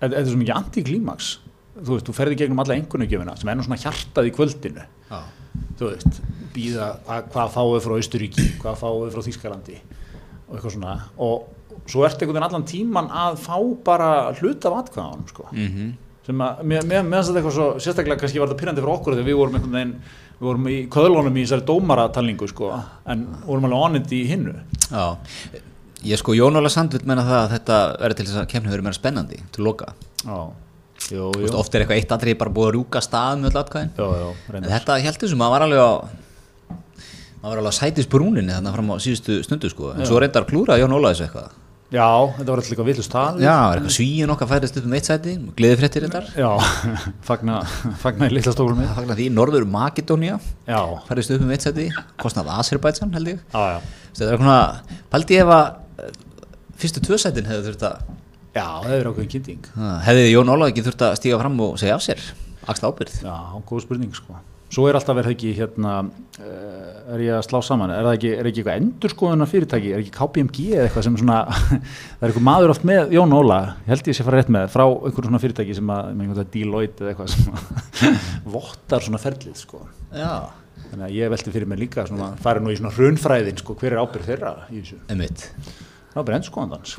[0.00, 1.32] þetta er svo mikið anti-klímaks
[1.76, 4.86] þú veist, þú ferði gegnum alla engunugjöfina sem er nú svona hjartað í kvöldinu.
[5.12, 5.28] Ah.
[5.76, 6.22] þú veist,
[6.54, 6.88] býða
[7.32, 9.76] hvað, fáið frá Austuríki, hvað fáið frá Þýskalandi?
[10.46, 10.96] Og eitthvað svona.
[11.22, 15.48] Og svo ert einhvern veginn allan tíman að fá bara hluta af atkvæðanum sko.
[15.52, 15.92] mm -hmm.
[16.26, 19.36] sem að, meðan þetta eitthvað svo sérstaklega kannski var þetta pyrrandi fyrir okkur þegar við
[19.36, 19.94] vorum einhvern veginn
[20.38, 24.54] við vorum í köðlónum í þessari dómaratalningu sko, en vorum alveg onnit í hinnu.
[24.90, 25.16] Já
[26.06, 28.70] Ég sko, Jón Óla Sand vil menna það að þetta verður til þess að kemna
[28.70, 29.88] verið meira spennandi til loka.
[30.26, 33.92] Oft er eitthvað eitt aðrið bara búið að rúka stað með öll atkvæðin.
[34.60, 35.92] En þetta heldur sem að var alveg á
[37.42, 39.92] maður var alveg að sætis brúninni þannig að fram á síðustu stundu sko.
[39.94, 40.08] En já.
[40.10, 41.54] svo reyndar klúra Jón Óla þessu eitthvað.
[41.86, 45.06] Já, þetta var alltaf eitthvað villust stað Já, eitthvað svíin okkar færist upp um eitt
[45.06, 46.48] sæti gleði fréttir þetta Já,
[47.28, 47.60] fagna,
[48.02, 50.40] fagna í litla stólum Fagna því, Norður Makedónia
[51.06, 51.86] færist upp um eitt sæti
[52.18, 53.44] kostnað Azerbaijan held ég.
[53.54, 54.02] Já, já.
[54.16, 55.68] Þetta er eitthvað, paldi ég ef að
[56.80, 58.00] fyrstu tvösætin hefði þurft að
[58.56, 59.70] Já, það hefur ákveðin kynning
[60.06, 62.28] Hefði Jón Óláð ekki þurft að stíga fram og segja af sér?
[62.66, 63.34] Axla ábyrð Já,
[63.68, 64.38] góð spurning sko.
[64.72, 68.32] Svo er alltaf verið ekki hérna uh, er ég að slá saman, er það ekki,
[68.34, 71.36] er ekki eitthvað endurskoðuna fyrirtæki, er ekki KPMG eða eitthvað sem svona,
[72.16, 74.84] það er eitthvað maður oft með Jón Óla, held ég sé fara rétt með frá
[74.88, 78.18] einhverjum svona fyrirtæki sem að, með einhvern veginn Deloitte eða eitthvað sem
[78.56, 79.84] vottar svona ferlið sko.
[80.10, 80.34] Já.
[80.90, 83.94] Þannig að ég velti fyrir mig líka svona, fara nú í svona hrunfræðin sko, hver
[83.94, 84.98] er ábyrð þeirra í þessu?
[85.14, 85.46] Emitt
[86.16, 86.96] Það er bara endurskoðandans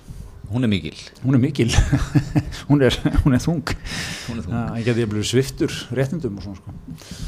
[0.47, 0.95] Hún er mikil.
[1.25, 1.73] Hún er mikil,
[2.69, 3.67] hún, er, hún er þung.
[3.67, 6.75] Er Það geti ég blið sviftur réttindum og svona sko.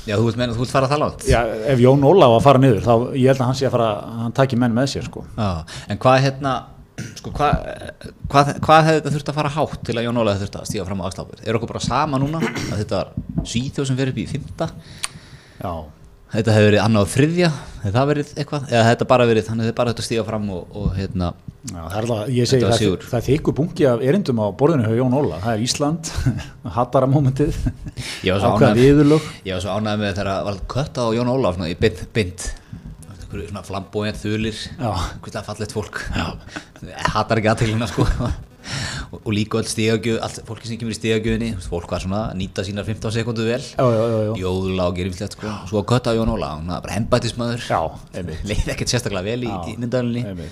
[0.08, 1.42] Já, þú vilt, vilt fara það látt Já,
[1.74, 3.90] ef Jón var að fara niður þá ég held að hann sé að fara,
[4.22, 5.26] hann takir menn með sér sko.
[5.36, 5.50] Já,
[5.92, 6.56] en hvað hérna
[7.20, 7.60] sko, hvað
[8.32, 10.72] hva, hva hefði þetta þurft að fara hátt til að Jón Óla hefði þurft að
[10.72, 14.16] stíga fram á afsláfur Er okkur bara sama núna að þetta var síþjóð sem verið
[14.16, 14.72] upp í fymta
[15.60, 15.74] Já
[16.34, 17.52] þetta hefur verið annað og þriðja
[17.84, 20.50] hefur það verið eitthvað, eða þetta bara verið þannig að þetta bara þetta stíga fram
[20.56, 24.04] og, og hérna Já, það er alveg, ég segi það, það er þykku bungi af
[24.08, 25.42] erindum á borðinu hjá Jón Óla.
[25.44, 26.12] Það er Ísland,
[26.78, 27.58] hattara mómentið
[28.24, 29.28] ákveða viðurlög?
[29.44, 32.04] Ég var svo ánægð með þegar það var kött á Jón Óla svona, í bind,
[32.16, 32.48] bind
[33.28, 36.00] svona flambóið þulir, hvernig það fallet fólk.
[37.12, 38.08] Hattar ekki aðteglina sko
[39.10, 42.40] og, og líka öll stíðagjöð, allt fólki sem kemur í stíðagjöðinni fólk var svona að
[42.42, 43.62] nýta sínar 15 sekundu vel.
[44.40, 45.54] Jóðla og gerimslegt sko.
[45.70, 47.70] svo að kötta Jón Óla, hann var bara hembætismæður
[48.50, 50.50] leið ekkert sérstaklega vel í, í myndaðalunni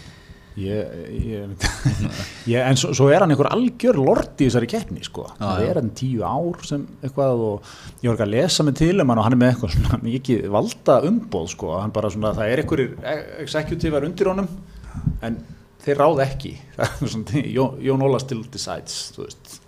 [0.58, 0.88] Ég,
[1.22, 1.66] ég,
[2.50, 5.28] ég, en svo, svo er hann einhver algjör lort í þessari keppni sko.
[5.38, 7.68] það er hann tíu ár sem eitthvað og
[8.02, 10.00] ég voru ekki að lesa mig til um hann og hann er með eitthvað svona
[10.02, 11.76] mikið valda umbóð sko.
[11.78, 12.98] hann bara svona, það er einhverjir
[13.44, 14.50] exekutivar undir honum
[15.28, 15.38] en
[15.88, 16.54] þeir ráð ekki.
[17.56, 19.16] Jón, Óla still decides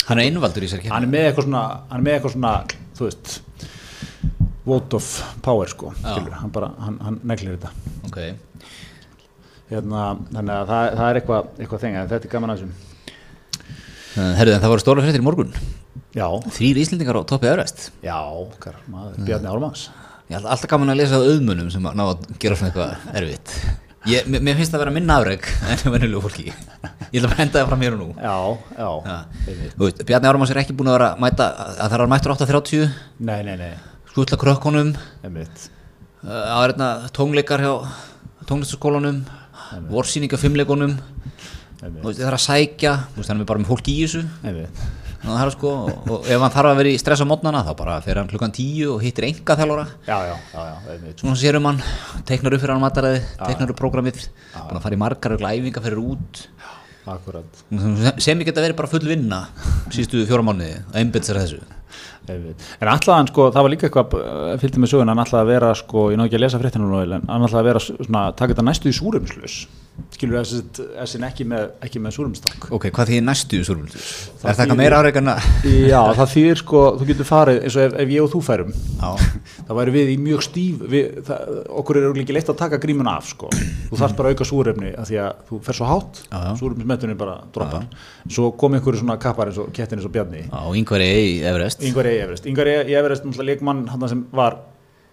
[0.10, 2.36] hann er einvaldur í þessari keppni hann er með eitthvað svona, hann er með eitthvað
[2.36, 2.54] svona
[3.00, 3.40] þú veist
[4.70, 5.08] vote of
[5.46, 7.72] power sko, hann bara, hann, hann neglir þetta.
[8.10, 8.20] Ok.
[9.70, 12.78] Hérna, þannig að það, það er eitthvað, eitthvað þengi, þetta er gaman aðsum
[14.20, 15.52] Herruð, en það voru stóra fréttir í morgun.
[16.18, 16.26] Já.
[16.58, 19.84] Þrýr Íslendingar á toppið öðræst Já, okkar, maður, Bjarni Álmans
[20.30, 23.54] Ég held alltaf gaman að lesa auðmunum sem ná að gera svona eitthvað erfitt
[24.08, 26.46] ég, Mér finnst það að vera minna afreg en vennilega fólki.
[27.10, 28.10] Ég ætla að henda það fram hér og nú.
[28.16, 28.36] Já,
[28.78, 29.18] já, já.
[29.82, 32.88] Veist, Bjarni Álmans er ekki búin að vera að mæta að það er mættur 8.30
[33.30, 33.74] Nei, nei, nei.
[34.12, 34.94] Skutla krökkunum.
[35.20, 37.74] Það er hérna tónleikar hjá
[38.50, 39.24] tónlistaskólanum
[39.90, 40.96] vorsýninga fimmleikunum
[41.80, 44.24] það er að sækja þannig að við bara með fólk í þessu
[45.24, 47.98] er, sko, og, og ef hann þarf að vera í stress á mótnana þá bara
[48.06, 49.88] fer hann klukkan tíu og hittir enga þjálfara
[51.20, 51.82] svona sérum hann
[52.30, 54.22] teiknar upp fyrir hann mataræði teiknar upp prógramið
[54.56, 56.46] bara fara í margar æfinga fyrir út.
[57.10, 57.64] Akkurat.
[58.22, 59.40] sem ég geta verið bara full vinna
[59.90, 61.62] sístu fjóra mánuði að einbindsa þessu
[62.80, 65.74] En alltaf sko, það var líka eitthvað eh, fylgtið með söguna, hann alltaf að vera
[65.78, 68.56] sko, ég ná ekki að lesa fréttinu nú, en hann alltaf að vera svona, taka
[68.56, 69.62] þetta næstu í súrumslus
[70.14, 71.70] skilur þessin ekki með,
[72.02, 72.68] með súrumstakk.
[72.76, 74.10] Ok, hvað þýðir næstu í súrumslus?
[74.40, 75.36] Er það eitthvað meira áreikana?
[75.66, 78.74] Já, það þýðir sko, þú getur farið eins og ef, ef ég og þú færum.
[79.00, 83.12] Þá væri við í mjög stíf við, það, okkur er ekki leitt að taka grímun
[83.12, 83.52] af sko.
[83.90, 86.22] þú þarfst bara að auka súrefni að því að þú fer svo hátt,
[86.60, 87.88] súrumsmetunni bara droppar,
[88.30, 90.46] svo kom einhverju svona kappar eins og kettin eins og bjarni
[92.20, 94.60] er í Everest er í Everest, er Everest leikmann sem var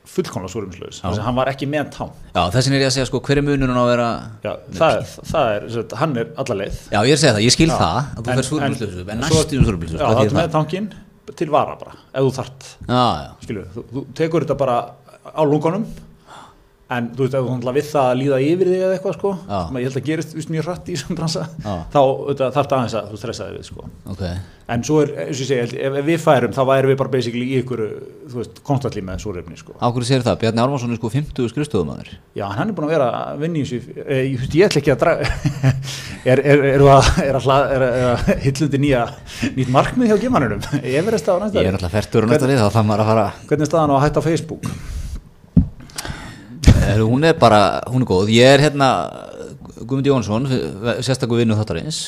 [0.06, 2.12] fullkomlega súrumslaus hann var ekki með tám.
[2.30, 4.10] Já, þessin er ég að segja sko, hver er mununum að vera
[4.44, 4.98] Já, það,
[5.32, 6.78] það er, hann er alla leið.
[6.92, 7.74] Já, ég er að segja það, ég skil já.
[7.80, 10.88] það að þú fer súrumslaus en næstum súrumslaus Já, það er með tankin
[11.36, 12.68] til vara bara, ef þú þart.
[13.42, 14.76] Skilju, þú, þú tekur þetta bara
[15.26, 15.88] á lungunum
[16.86, 19.78] en þú veist, ef þú við það að líða yfir þig eða eitthvað sko, sem
[19.80, 22.00] ég held að gerist vist, mjög hratt í þessum bransa, þá
[22.38, 23.86] þarf það aðeins að þú stressaði við sko.
[24.14, 24.36] Okay.
[24.70, 27.12] en svo er, eins og ég segi, ef, ef við færum þá væri við bara
[27.16, 27.82] basically í ykkur
[28.30, 29.74] þú veist, konstantli með súrefni sko.
[29.82, 30.38] Áhverju sér það?
[30.44, 33.66] Bjarni Ármarsson er sko 50 skrifstofumæður Já, hann er búin að vera að vinni í
[33.66, 35.30] þessu eh, ég, ég ætla ekki að draga
[36.32, 39.06] er, er, er að, að, að hillundi nýja
[39.54, 43.30] nýtt markmið hjá gemanunum Ég er alltaf færtur og næsta lið, þá þannig að fara
[43.46, 44.70] Hvernig staðan á að hætta á Facebook?
[46.94, 48.30] Hún er bara, hún er góð.
[48.34, 48.90] Ég er hérna
[49.82, 50.46] Guðmund Jónsson
[51.04, 52.02] sérstaklega vinnu þáttarins.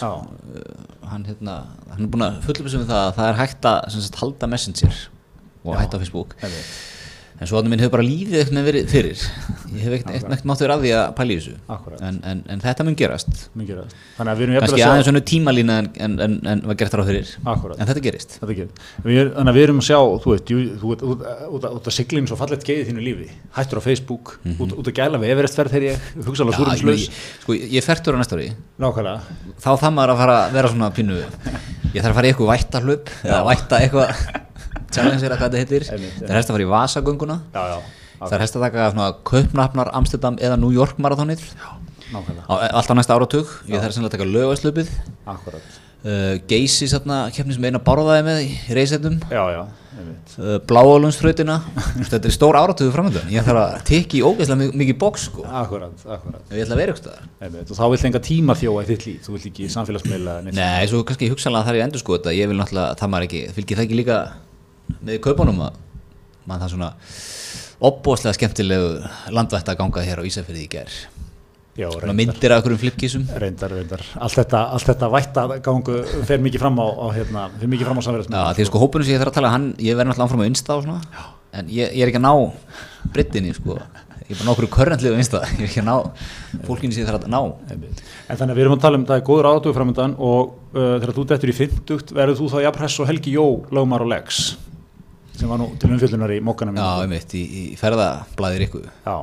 [1.08, 1.56] Hann, hérna,
[1.92, 5.02] hann er búin að fullupisa um það að það er hægt að sagt, halda messenger
[5.64, 5.78] og Já.
[5.80, 6.34] hægt á Facebook
[7.38, 9.20] en svo að minn hefur bara lífið eitthvað verið fyrir.
[9.68, 11.54] Ég hef ekkert verið að því að pæli þessu.
[12.08, 13.94] En, en, en þetta mun gerast, mun gerast.
[14.18, 17.30] kannski aðeins svona tímalína en, en var gert á fyrir.
[17.44, 17.78] Akkurat.
[17.78, 18.38] en þetta gerist.
[18.42, 20.52] Við, þannig að við erum að sjá þú veit,
[21.68, 24.60] út af siglinn svo fallet geiði þínu lífi, hættur á Facebook mm -hmm.
[24.64, 26.10] út, út af gæla við Everestferð þegar ég.
[26.26, 27.08] Hugsa alveg súrumslaus
[27.44, 28.50] sko, ég er færtur á næsta ári.
[28.78, 29.20] Nákvæmlega.
[29.62, 31.22] þá það maður að fara að vera svona pínu
[31.94, 34.08] ég þarf að fara í eitthvað vætta hlup eða vætta eitthvað
[34.94, 35.88] challenger að hvað þetta heitir.
[35.88, 37.40] Það er hægt að fara í Vasagönguna.
[38.18, 41.44] Það er hægt að taka Kaupnafnar, Amsterdam eða New York marathónið
[42.48, 43.50] alltaf næsta áratug.
[43.68, 44.88] Ég þarf að taka lögvæslöpið
[46.04, 51.58] uh, Geysi keppni sem eina bárðaði með í reysetum uh, Bláalunnsfröytina
[51.98, 55.44] þetta er stór áratugu framöndan ég þarf að teki ógeðslega mikið bóks sko.
[55.44, 56.42] akkurat, akkurat.
[56.54, 59.22] ég ætla að vera ykkur og þá vilt enga tíma þjóa í þitt líf.
[59.26, 62.36] Þú vilt ekki samfélagsmiðla nei, svo kannski hugsanlega þarf ég að endur sko þetta.
[62.38, 64.20] Ég vil náttúrulega, það maður ekki, fylgir það ekki líka
[65.00, 65.78] með kaupunum að
[66.48, 66.90] mann það svona
[67.88, 68.90] opbóslega skemmtilegu
[69.34, 70.98] landvætt að ganga hér á Ísafjörði í gerð
[71.78, 73.26] myndir af einhverjum flipkísum.
[73.38, 77.44] Reyndar, reyndar, allt þetta, allt þetta vætt að gangu fer mikið fram á, á hérna,
[77.60, 79.68] fer mikið fram á samverðismenn Já, því sko hópunum sem ég þarf að tala, hann,
[79.78, 81.22] ég verði náttúrulega áfram á Insta og svona,
[81.54, 85.20] en ég, ég er ekki að ná brittinni, sko, ég er bara nákvæmlega körrandlið á
[85.22, 87.40] Insta, ég er ekki að ná fólkinni sem ég þarf að ná.
[88.26, 90.96] En þannig að við erum að tala um það er góður átöðu framöndan og uh,
[90.98, 94.42] þegar þú dettur í 50 verður þú þá jafnpress og Helgi Jó lögumar og legs
[95.38, 99.16] sem var nú til umfjöldunar í mókanum Já, um eitt, í, í ferðablaðir ykkur Já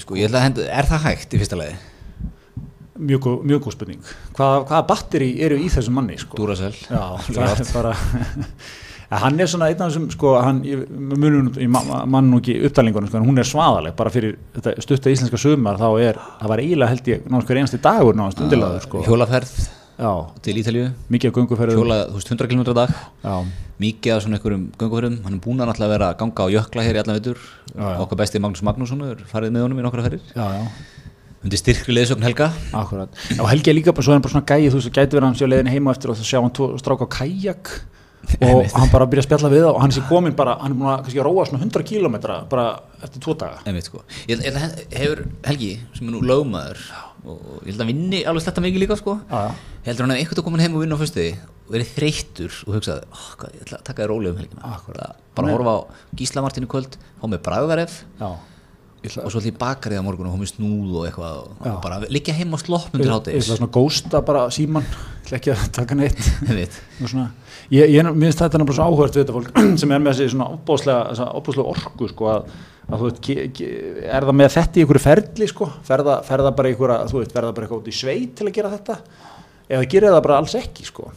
[0.00, 1.74] Sko, ég ætla að henda, er það hægt í fyrsta lagi?
[2.94, 6.16] Mjög, mjög góð spurning Hvað, hvaða batteri eru í þessum manni?
[6.20, 6.38] Sko?
[6.40, 7.92] Duracell Já, það er bara
[9.14, 13.20] Hann er svona einn af þessum, sko, hann, munum í mann og ekki upptalingunum, sko,
[13.22, 14.38] hún er svaðaleg, bara fyrir
[14.82, 19.04] stutta íslenska sömur, þá er, það var eiginlega held ég, náttúrulega einasti dagur náttúrulega sko.
[19.06, 19.52] Hjólaferð
[19.98, 20.10] Já.
[20.42, 22.90] til Ítalju mikið af gunguferðum hjóla, þú veist, 100 km dag.
[23.22, 23.34] Já.
[23.78, 26.86] mikið af svona einhverjum gunguferðum hann er búin að náttúrulega vera að ganga á jökla
[26.86, 27.40] hér í allan veitur
[27.74, 30.34] okkar besti Magnús Magnússon er farið með honum í nokkra ferðir.
[31.44, 32.52] Undir styrkri leðsögn Helga.
[32.72, 35.28] Akkurat, og Helgi er líka bara svo en bara svona gæi þú veist, gæti verið
[35.28, 37.74] hann sér leiðin heima eftir og það sjá hann stráka á kajak.
[38.40, 40.78] Og hann bara byrja að spjalla við það og hann sé komin bara, hann er
[40.78, 42.14] búin að róa svona 100 km
[42.48, 42.62] bara
[43.04, 43.74] eftir tvo daga.
[43.84, 44.00] Sko.
[44.30, 44.56] ég, ég,
[44.96, 46.80] hefur Helgi sem er nú lögmaður
[47.24, 49.16] og ég held að vinni alveg sletta mikið líka sko.
[49.86, 51.30] heldur hann að einhvern veginn komin heim og vinna á fyrstuði
[51.64, 54.72] og verið þreyttur og hugsaði oh, ég ætla að taka þér rólega um helgina.
[55.34, 55.80] Bara horfa á
[56.20, 58.00] Gíslamartinu kvöld fá með bræðveref
[59.04, 62.34] og svo allir bakarið á morgun og hómið snúð og eitthvað og, og bara liggja
[62.36, 65.64] heim á sloppnum til hátis Ég ætla svona gósta bara síman ég ætla ekki að
[65.76, 66.20] taka neitt.
[67.04, 67.26] Svona,
[67.72, 70.34] ég, ég minnst þetta er náttúrulega svo áhört við þetta fólk sem er með þessi
[70.34, 72.54] svona opbóslega orku sko að,
[72.90, 73.30] að veit,
[74.04, 77.52] er það með þetta í einhverju ferli sko, ferða, ferða bara einhverja, þú veit, ferða
[77.56, 78.98] bara eitthvað út í sveit til að gera þetta?
[79.64, 81.12] Eða gerir það bara alls ekki sko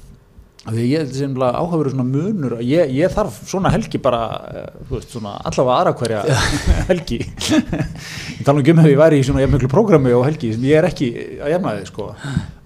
[0.75, 5.13] því ég held sem áhafur svona munur ég, ég þarf svona helgi bara eh, veist
[5.13, 6.23] svona allavega aðra hverja
[6.91, 7.21] helgi.
[7.21, 10.89] Ég tala um að ég væri í svona jafnmjöglu prógrami og helgi sem ég er
[10.89, 12.09] ekki að jafna þig sko.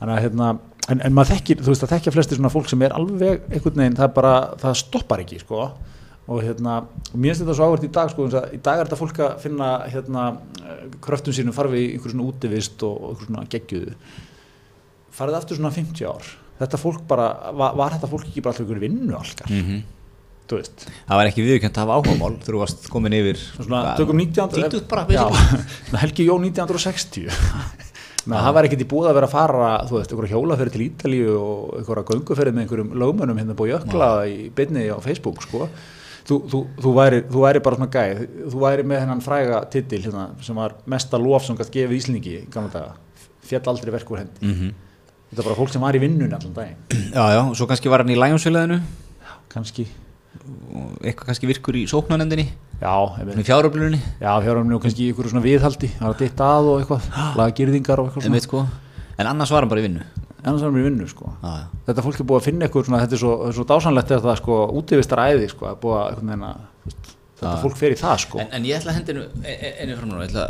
[0.02, 0.50] Að hérna
[0.90, 3.84] en, en maður þekkir, þú veist að þekkja flesti svona fólk sem er alveg einhvern
[3.84, 5.70] veginn, það bara það stoppar ekki sko.
[6.32, 6.80] Og hérna,
[7.14, 9.72] mér finnst þetta svo áhvert í dag sko, í dag er þetta fólk að finna
[9.90, 10.26] hérna
[11.04, 13.96] kröftum sínum farfi í einhver svona útivist og einhver svona gegjuðu
[15.16, 16.30] farið aftur svona 50 ár
[16.62, 19.82] þetta fólk bara, var, var þetta fólk ekki bara alltaf einhverju vinnu allkar mm -hmm.
[21.08, 25.06] það var ekki viðkjönd að hafa áhugamál þú varst komin yfir svona, tökum 1900 bara,
[25.08, 25.26] já,
[26.04, 27.30] Helgi Jó 1960
[28.30, 31.32] það var ekkert í búið að vera að fara þú veist, einhverja hjólaferði til Ítalíu
[31.40, 35.70] og einhverja gönguferði með einhverjum lögmönum hérna búið jökla í byrni á Facebook sko.
[36.22, 38.20] Þú, þú, þú, væri, þú væri bara svona gæð
[38.54, 42.36] þú væri með hennan fræga titil hérna, sem var mesta lof sem gætt gefið Íslingi
[43.42, 44.46] fjall aldrei verkur hendi.
[44.46, 44.74] Mm -hmm.
[45.32, 46.80] Þetta er bara fólk sem var í vinnunni allan daginn.
[47.16, 48.82] Já, já, og svo kannski var hann í lægjumsfélaginu
[49.52, 49.86] Kannski.
[51.04, 52.46] Eitthvað kannski virkur í sóknarnendinni
[52.82, 55.92] Já, í fjáröflunni Já, fjáröflunni og kannski ykkur svona viðhaldi.
[55.96, 57.08] Það var ditt að og eitthvað,
[57.40, 58.66] lagagýrðingar og eitthvað en, sko.
[59.16, 60.04] en annars var hann bara í vinnu.
[60.42, 61.32] Annars var hann bara í vinnu, sko.
[61.32, 61.82] Já, já.
[61.88, 64.60] Þetta fólk er búið að finna eitthvað svona, þetta er svo, svo dásanlegt þetta, sko,
[64.82, 66.48] útífistar æði, sko að að, veginn
[67.40, 68.44] þetta fólk fer í það, sko.
[68.44, 70.48] En, en ég ætla að hendinu, einu fram núna.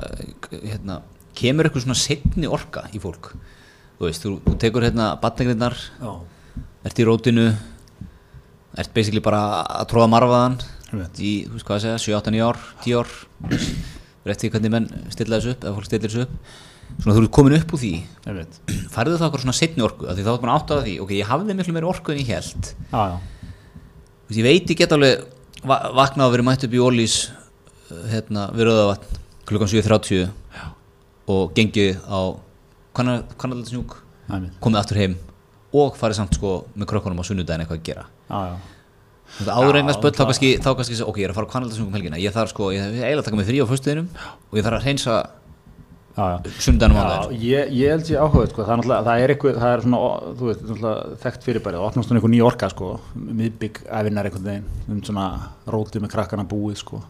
[0.62, 1.02] Hérna,
[1.38, 3.34] kemur eitthvað svona setni orka í fólk
[4.02, 5.78] þú veist, þú, þú tekur hérna batningrinnar
[6.82, 7.52] ert í rótinu
[8.82, 10.58] ert basically bara að tróða marfaðan
[11.22, 13.12] í, þú veist hvað að segja, 7-8-9 ár 10 ár
[14.26, 16.34] rétt því hvernig menn stilla þessu upp, eða fólk stillir þessu upp.
[17.02, 17.92] Svona þú ert komin upp úr því.
[18.96, 21.58] Færðu það okkur svona setni orku þá er maður átt á því, ok, ég hafði
[21.58, 23.16] miklu meiri orku en ég held já, já.
[24.28, 25.26] Veist, ég veit ég get alveg
[25.66, 27.18] va vaknað að vera mætt upp í ólís
[28.12, 30.30] hérna, við Röðavatn klukkan 7.30
[31.32, 32.22] og gengið á
[32.98, 33.98] kannaldasnjúk
[34.64, 35.18] komið aftur heim
[35.72, 38.06] og farið samt sko með krökkunum á sunnudagin eitthvað að gera.
[38.32, 38.56] Ah,
[39.48, 41.96] áður einhvers spöld þá kannski, þá kannski ok, ég er að fara á kannaldasnjúk um
[41.96, 42.20] helgina.
[42.20, 44.80] Ég þarf sko, ég er eiginlega að taka mig frí á fyrstuðinum og ég þarf
[44.80, 45.22] að reynsa
[46.12, 49.84] sunnudaginum á það ég, ég held sér áhugað sko, það, það er eitthvað, það er
[49.86, 50.00] svona
[50.42, 50.88] þú veist,
[51.24, 51.80] þekkt fyrirbærið.
[51.80, 54.68] Og opnast svona einhver ný orka sko, miðbygg æfinnar einhvern veginn.
[54.92, 57.04] Um sko.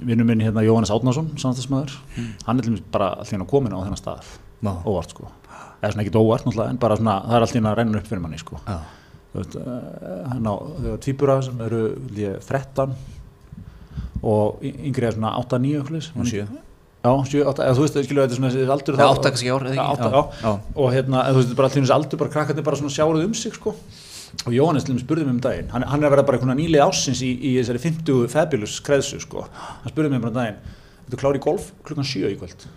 [0.00, 2.28] Vinnum minni hérna Jóhannes Átnarsson samstagsmaður, mm.
[2.46, 4.28] hann er bara alltaf komin á þennan stað
[4.68, 5.30] óvart sko.
[5.80, 8.24] Eða svona ekkit óvart náttúrulega en bara svona það er alltaf að reyna upp fyrir
[8.24, 8.60] manni sko.
[9.30, 10.54] Veist, uh, hann á
[11.04, 12.96] tvíbura sem eru líka 13
[14.26, 15.84] og yngri er svona 8-9
[17.00, 19.48] Já, 7, 8, eða þú veist, skilju, þetta er svona aldur Það er 8 kannski
[19.48, 20.08] ár, eða ekki?
[20.10, 20.50] Já, já,
[20.82, 23.72] og hérna, þú veist, bara þessi aldur, bara krakkarnir bara svona sjáruð um sig, sko.
[24.44, 26.60] Og Jóhannes til og með spurði mér um daginn hann, hann er vera bara einhvern
[26.60, 29.46] nýlið ásins í, í þessari 50 fabulous kreðsu, sko.
[29.80, 30.60] Hann spurði mér um daginn,
[31.08, 32.68] þú klári golf klukkan 7 í kvöld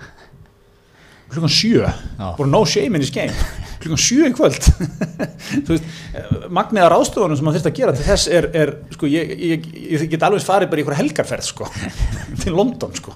[1.36, 3.34] klukkan sjö, bara no shame in this game.
[3.84, 4.67] Klukkan sjö í kvöld.
[6.58, 10.06] Magniða ráðstofunum sem maður þurft að gera til þess er, er sko, ég, ég, ég
[10.12, 11.69] get alveg farið bara í einhverja helgarferð sko,
[12.43, 13.15] til London sko.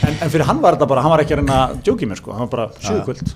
[0.00, 2.20] En, en fyrir hann var þetta bara, hann var ekki að reyna að djóki mér
[2.20, 3.34] sko, hann var bara sjö í kvöld.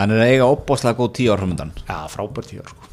[0.00, 2.88] Hann er að eiga opbáslega góð tíu ár já, frábær tíu ár sko.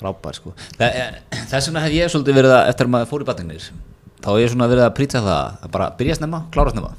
[0.00, 3.66] Frábær sko, þess vegna hef ég svolítið verið að eftir að maður fór í batningnir
[4.24, 6.92] þá er ég svona verið að prýta það að bara byrja snemma, klára snemma.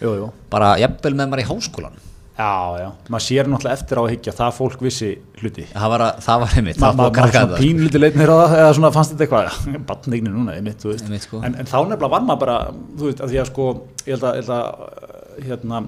[0.00, 0.30] Jú, jú.
[0.52, 1.98] bara jafnvel með maður í háskólan
[2.40, 5.08] Já, já, maður sér náttúrulega eftir á að higgja það fólk vissi
[5.42, 5.64] hluti.
[5.74, 8.70] Það var, að, það var einmitt Ma, Maður var svona pínluti leitnir á það eða
[8.78, 11.42] svona fannst þetta eitthvað Batningni núna, einmitt, einmitt, sko.
[11.44, 12.56] en, en þá nefnilega var maður bara,
[12.96, 13.66] þú veist, að því að sko
[14.06, 15.82] ég held að, held að hérna,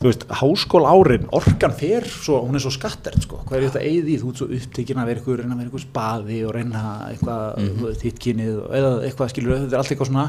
[0.00, 3.84] þú veist, háskóla árin orkan fer, svo, hún er svo skattert sko, hvað er þetta
[3.86, 6.54] eigið í, þú veist, svo upptekinn að vera eitthvað, reyna að vera eitthvað spaði og
[6.56, 7.98] reyna eitthvað, mm -hmm.
[8.04, 10.28] þittkinnið eða eitthvað, skilur, þetta er allt eitthvað svona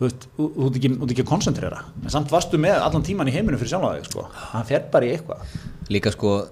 [0.00, 3.34] þú veist, þú ert ekki, ekki að koncentrera en samt varstu með allan tíman í
[3.34, 4.24] heiminu fyrir sjálf sko.
[4.32, 5.44] hann fer bara í eitthvað.
[5.92, 6.46] Líka sko,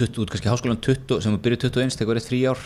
[0.00, 2.62] út kannski háskólan 20, sem byrjuð 21, tekur eitt frí ár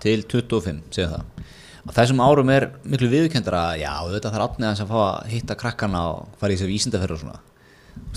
[0.00, 1.44] til 25, segja það.
[1.80, 6.34] Á þessum árum er miklu viðkjöndra að já, þetta þarf fá að hitta krakkana og
[6.38, 7.49] fara í þessu vísindaferð og svona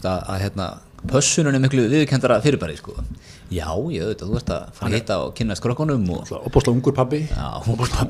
[0.03, 0.67] að, að hérna,
[1.09, 2.93] pössunum er miklu viðkjöndra fyrirbæri sko.
[3.53, 6.95] já, ég veit að þú ert að fara hitta og kynast krokkunum og opbúrslega ungur
[6.95, 7.19] pabbi.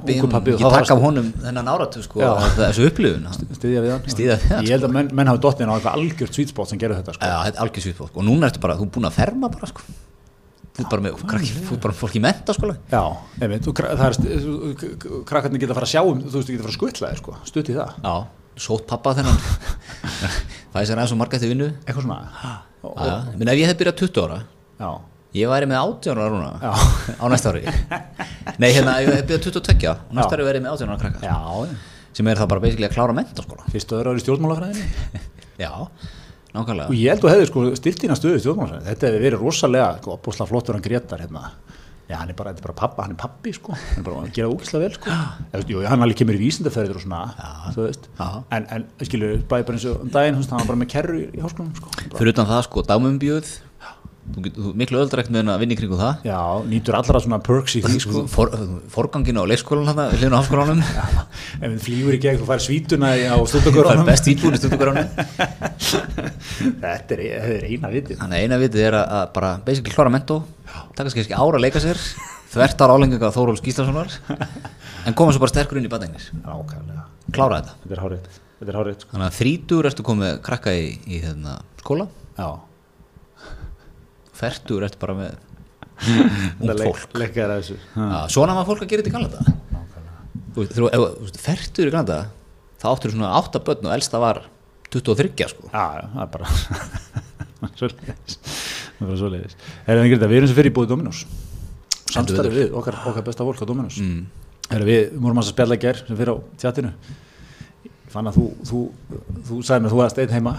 [0.07, 2.21] Ég taka af honum þennan áratu sko,
[2.59, 3.25] þessu upplifun.
[3.57, 4.07] Stiðja við hann.
[4.63, 7.27] Ég held að menn, menn hafi dottin á eitthvað algjört svítspót sem gerur þetta sko.
[7.33, 9.83] já, algjört svítspót og núna ertu bara, þú er búin að ferma bara sko.
[10.73, 11.19] Þú er bara með,
[11.67, 13.01] þú er bara fólk í menta sko Já,
[13.45, 14.15] einmitt, það er
[15.29, 17.11] krakkarnir geta að fara að sjá um, þú veist, þú geta að fara að skutla
[17.19, 17.99] sko, stutt í það.
[18.01, 18.15] Já,
[18.63, 19.37] sót pappa þennan
[20.81, 21.67] er sér aðeins og marga eftir vinnu.
[21.85, 22.53] Eitthvað svona.
[23.37, 24.39] Minn ef ég hef byrjað 20 ára
[24.81, 24.89] Já.
[25.33, 26.49] Ég væri með 18 ára núna
[27.17, 27.61] á næsta ári.
[28.61, 31.37] Nei, hérna, ég hef byrjað 22 og næsta ári verið með 18 ára krakkar Já
[32.13, 35.21] sem er það bara basically að klára menta sko Fyrstu öðru ári stjórnmálafræðinni.
[35.63, 35.71] Já
[36.53, 36.85] Nákvæmlega.
[36.91, 40.49] og ég held að hefði sko styrtina stöðu stjórnmáðsvæðin þetta hefði verið rosalega sko, opbúslega
[40.51, 41.41] flottur hann Gretar hérna
[42.13, 43.73] já hann er bara, bara pappa, hann er pappi sko.
[43.73, 45.17] Hann er bara að gera úkislega vel sko.
[45.73, 49.87] Jú, hann alveg kemur í vísindaferðir og svona já, en, en skilju, bæði bara eins
[49.89, 51.93] og um daginn hann var bara með kerru í, háskólanum sko.
[52.19, 53.53] Fyrir utan það sko, dámumbjöð
[54.23, 56.21] Þú, þú miklu öðuldrækt með að vinna í kringu það.
[56.25, 56.37] Já,
[56.71, 58.21] nýtur allra svona perks í því sko.
[58.31, 58.53] For,
[58.93, 60.79] Forganginu á leikskólan hann hljóðinu á hafskólanum
[61.63, 64.61] Ef við flýfur í gegn þú fær svítuna á stúdagörunum Það er best vítbúin í
[64.63, 65.11] stúdagörunum
[66.87, 68.17] Þetta er, er eina vitið.
[68.23, 70.39] Þannig að eina vitið er að bara basically klára mentó
[70.95, 72.01] taka skil ekki ára að leika sér
[72.55, 74.13] þvertar álenginga Þóról Skíslasonar
[75.07, 76.31] en koma svo bara sterkur inn í badengnis
[77.33, 77.79] Klára þetta.
[77.83, 78.27] Þetta er
[78.63, 79.15] þetta er sko.
[79.15, 82.05] Þannig að þrítur ertu komið krakka í, í hérna, skóla.
[82.37, 82.51] Já
[84.43, 85.33] færtur eftir bara með
[86.63, 87.17] ung fólk.
[87.17, 87.77] leikar að þessu.
[88.33, 89.39] Svona var fólk að gera þetta í Kanada
[90.53, 92.17] færtur í Kanada
[92.81, 94.43] það áttur svona 8 börn og elsta var
[94.93, 95.69] 23 sko.
[95.71, 96.49] Já, það er bara
[99.13, 99.57] er svoleiðis.
[99.87, 101.23] Við erum sem fyrir í búið Dominós.
[102.13, 103.97] Samstarfið við okkar, okkar besta fólk á Dominós.
[104.03, 104.27] Mm.
[104.85, 106.93] við vorum að spjalla ger sem fyrir á tjatinu.
[108.13, 108.83] Fann að þú þú,
[109.47, 110.55] þú sagði mig að þú varst einn heima.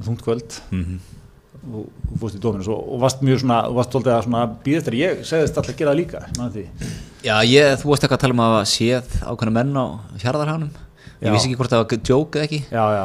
[0.00, 0.60] Þungt kvöld.
[0.72, 1.19] Mm -hmm
[1.60, 4.98] og, og fórst í Dominus og, og varst mjög svona, varst svolítið að býða eftir
[5.00, 6.22] ég segðist alltaf að gera það líka
[7.20, 9.86] Já, ég, þú varst ekki að tala um að séð ákveðna menn á
[10.22, 10.70] hjarðarhánum
[11.20, 11.34] ég já.
[11.34, 12.60] vissi ekki hvort það var joke eða ekki.
[12.72, 13.04] Já, já,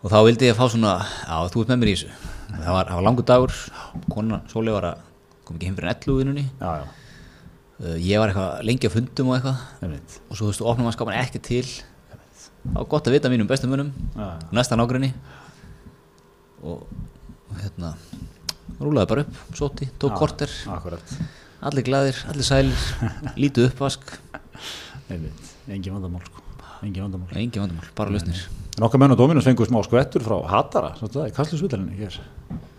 [0.00, 2.10] og þá vildi ég að fá svona já, þú ert með mér í þessu.
[2.50, 3.58] Það var, var langur dagur,
[4.10, 5.04] konan Sóli var að
[5.46, 6.46] kom ekki heim fyrir en 11 vinnunni.
[6.60, 9.66] Uh, ég var eitthvað lengi að fundum og eitthvað.
[10.28, 11.64] Og svo þú veist, ofnum að skapa ekki til.
[12.70, 13.90] Var gott að vita mínum bestum munum
[14.54, 15.14] næsta nágrinni
[16.60, 16.82] og
[17.58, 17.94] hérna
[18.80, 20.52] rúlaði bara upp, soti, tók korter.
[21.60, 22.86] allir glæðir, allir sælir
[23.42, 24.14] lítið uppvask.
[25.10, 26.39] Engin vandamál
[26.86, 28.42] engin vandamál, engin vandamál bara lausnir.
[28.78, 32.10] En okkar menn og Dominus fengur smá skvettur frá Hatara, svona í Kastlusvillinu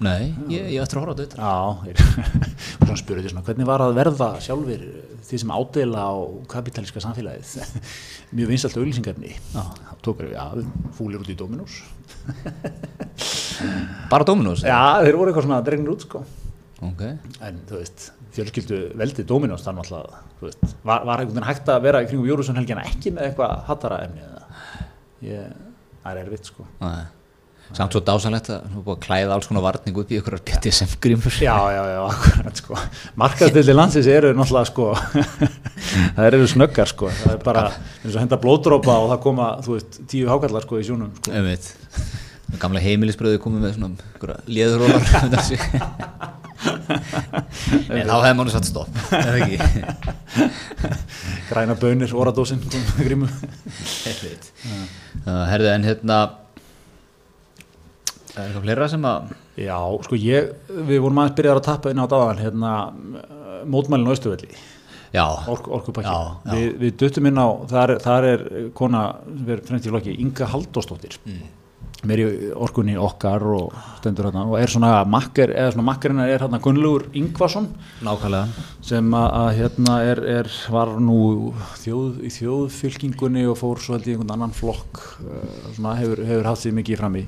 [0.02, 1.38] nei, ég, ég ætti að horfa á þetta.
[1.38, 1.54] Já,
[2.80, 4.86] og svona spurði því svona hvernig var að verða sjálfur
[5.28, 6.14] því sem ádela á
[6.50, 7.76] kapitalíska samfélagið?
[8.36, 9.36] Mjög vinsalt auðlýsingarni
[10.02, 10.48] tókur við, já,
[10.98, 11.84] fúlir út í Dominus
[14.12, 14.66] bara Dominós?
[14.66, 16.24] Já, þeir voru eitthvað svona dregnir út sko.
[16.82, 17.20] Okay.
[17.46, 19.92] en þú veist, fjölskyldu veldi Dominós þannig
[20.42, 23.58] veist var, var einhvern veginn hægt að vera í kringum Jórússon helgina ekki með eitthvað
[23.68, 24.24] hattara efni
[25.32, 25.50] ég,
[26.02, 26.68] það er erfitt sko.
[26.82, 27.02] Nei.
[27.72, 30.96] Samt svo dásanlegt að þú búið að klæða alls konar varning upp í ykkur BTSM
[31.04, 32.80] grímur Já, já, já, akkurat sko.
[33.22, 34.90] Markaðstildi landsins eru náttúrulega sko
[36.18, 37.12] það eru snöggar sko.
[37.22, 40.82] Það er bara eins og henda blóðdrópa og það koma, þú veist, tíu hákallar sko
[40.82, 42.10] í sjónum sko.
[42.60, 46.10] Gamla heimilisbröðu komið með svona léðurólar
[46.62, 48.92] en þá hefði mánu satt stopp.
[51.52, 52.62] Græna bönir, oradósin
[52.98, 53.28] grímu
[55.26, 56.20] Herðu en hérna
[58.32, 62.00] Er eitthvað fleira sem að Já, sko ég, við vorum aðeins byrjaðar að tappa inn
[62.00, 62.72] á dagan hérna
[63.68, 64.54] mótmælinu Östuvelli
[65.52, 66.12] Ork, orkupakki.
[66.48, 68.46] Vi, við duttum inn á, þar, þar er
[68.78, 71.42] kona sem er fremst í flokki, Inga Haldóstóttir mm.
[72.02, 76.60] Í orkunni okkar og stendur hérna og er svona makker, eða svona makkerinn er hérna
[76.64, 77.68] Gunnlaugur Ingvarsson
[78.02, 78.66] Nákvæmlega.
[78.82, 81.52] Sem að, að hérna er, er var nú
[81.84, 86.50] þjóð, í þjóðfylkingunni og fór svo held í einhvern annan flokk uh, svona hefur, hefur
[86.50, 87.28] haft sér mikið fram í.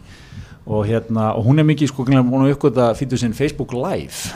[0.64, 4.32] Og hérna, og hún er mikið sko, hún er uppgötta fyrir sinn Facebook Live.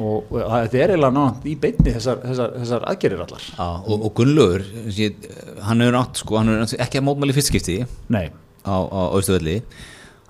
[0.00, 3.48] Og, þetta er eiginlega nátt í beinni þessar, þessar, þessar aðgerir allar.
[3.52, 4.64] Já, og, og Gunnlaugur
[5.68, 8.26] hann hefur nátt, sko, hann hefur ekki að mótmæli fyrstskipti Nei.
[8.66, 9.60] Á Ístöðli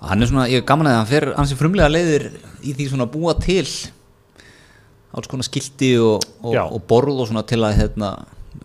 [0.03, 2.29] hann er svona, ég er gaman að hann fer hans er frumlega leiðir
[2.63, 3.65] í því svona búa til
[5.13, 8.15] alls konar skildi og, og borð og svona til að hérna,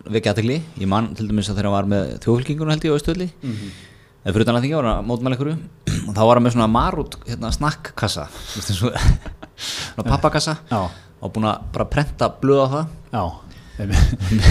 [0.09, 3.29] vekja aðtegli, ég mann til dæmis að þeirra var með þjóðfylkingunum held ég á Ístöðli
[3.29, 3.77] mm -hmm
[4.19, 5.51] eða fyrir þannig að það var að mótmæla ykkur
[5.99, 8.25] og þá var hann með svona marút hérna, snakkkassa.
[9.59, 10.55] Svona pappakassa.
[10.71, 10.81] Já.
[11.19, 12.91] og búin að bara prenta blöða það.
[13.11, 13.23] Já.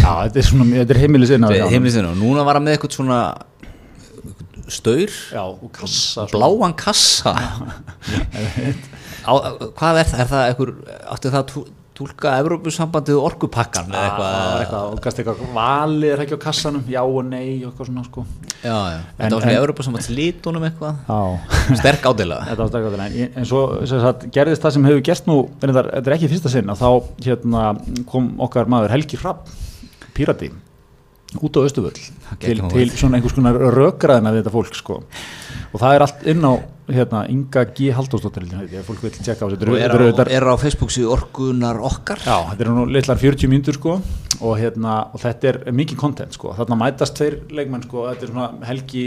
[0.03, 3.19] Já, þetta er er heimilisinn Heimilisinn og núna var hann með eitthvað svona
[4.73, 5.16] staur.
[5.33, 7.35] Já, og kassa Bláan kassa.
[9.29, 9.33] Á,
[9.77, 10.23] Hvað er það?
[10.23, 10.73] Er það eitthvað,
[11.14, 11.53] áttu það
[11.99, 17.01] tólka Evrópusambandið orkupakkan eða eitthvað, eitthvað og gæst eitthvað valið er ekki á kassanum, já
[17.03, 18.25] og nei og eitthvað svona sko.
[18.62, 21.01] Já, já, þetta var svona Evrópusambands lítunum eitthvað.
[21.81, 25.29] Sterk ádela Þetta var sterk ádela, en, en svo sagt, gerðist það sem hefur gerst
[25.31, 26.89] nú, en þetta er ekki fyrsta sinn að þá
[27.27, 27.66] hérna,
[28.14, 29.51] kom okkar maður Helgi Rapp,
[30.14, 30.53] pírati
[31.37, 31.93] út á Östuvöll
[32.41, 35.03] til, til svona einhvers konar rökraðina við þetta fólk sko.
[35.68, 36.53] Og það er allt inn á
[36.89, 37.91] hérna, Inga G.
[37.93, 38.47] Haldósdóttir
[38.87, 42.22] fólk vil tjekka á þessu er, er, er á Facebook síðu orgunar okkar.
[42.24, 46.39] Já, þetta er nú litlar 40 mínútur sko og, hérna, og þetta er mikið kontent
[46.39, 46.55] sko.
[46.57, 49.05] Þarna mætast tveir leikmenn sko þetta er svona Helgi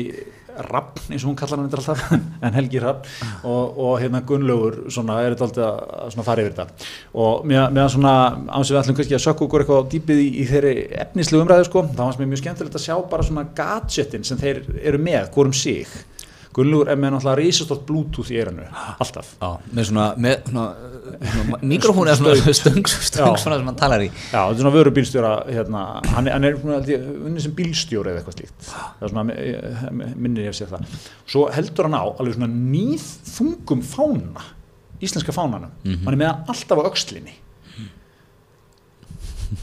[0.68, 2.04] Rapp eins og hún kallar hann alltaf
[2.46, 3.08] en Helgi Rapp
[3.44, 5.70] og, og hérna Gunnlaugur svona er þetta
[6.06, 6.92] alltaf að fara yfir þetta.
[7.24, 8.14] Og meðan svona
[8.48, 11.86] ánsið við ætlum kannski að sökku okkur eitthvað dýpið í, í þeirri efnislu umræðu sko
[11.90, 15.56] þá fannst mér mjög skemmtilegt að sjá bara svona gadgetin sem þeir eru með, hvorum
[15.56, 15.90] sig
[16.56, 18.66] Gunnlúur er með náttúrulega reysastótt bluetooth í eranu,
[19.00, 19.30] alltaf.
[19.40, 20.66] Já, með svona, með svona,
[21.34, 24.10] svona mikrofónu eða svona stöng, svona sem hann talar í.
[24.12, 28.40] Já, þetta er svona vörubílstjóra hérna, hann er, hann er unnið sem bílstjóra eða eitthvað
[28.40, 28.72] slíkt.
[28.72, 29.28] Það er svona,
[29.96, 30.98] minnir ég að segja það.
[31.24, 34.50] Svo heldur hann á alveg svona nýð þungum fána
[35.02, 36.04] íslenska fánanum, mm -hmm.
[36.06, 37.34] hann er með alltaf á aukslinni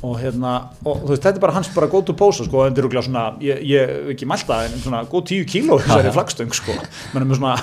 [0.05, 2.75] og hérna, og þú veist, þetta er bara hans bara go to pose, sko, en
[2.77, 6.77] þetta er svona ég, ég ekki mælta, en svona góð tíu kíló þessari flagstöng, sko.
[7.15, 7.55] Menn er með svona,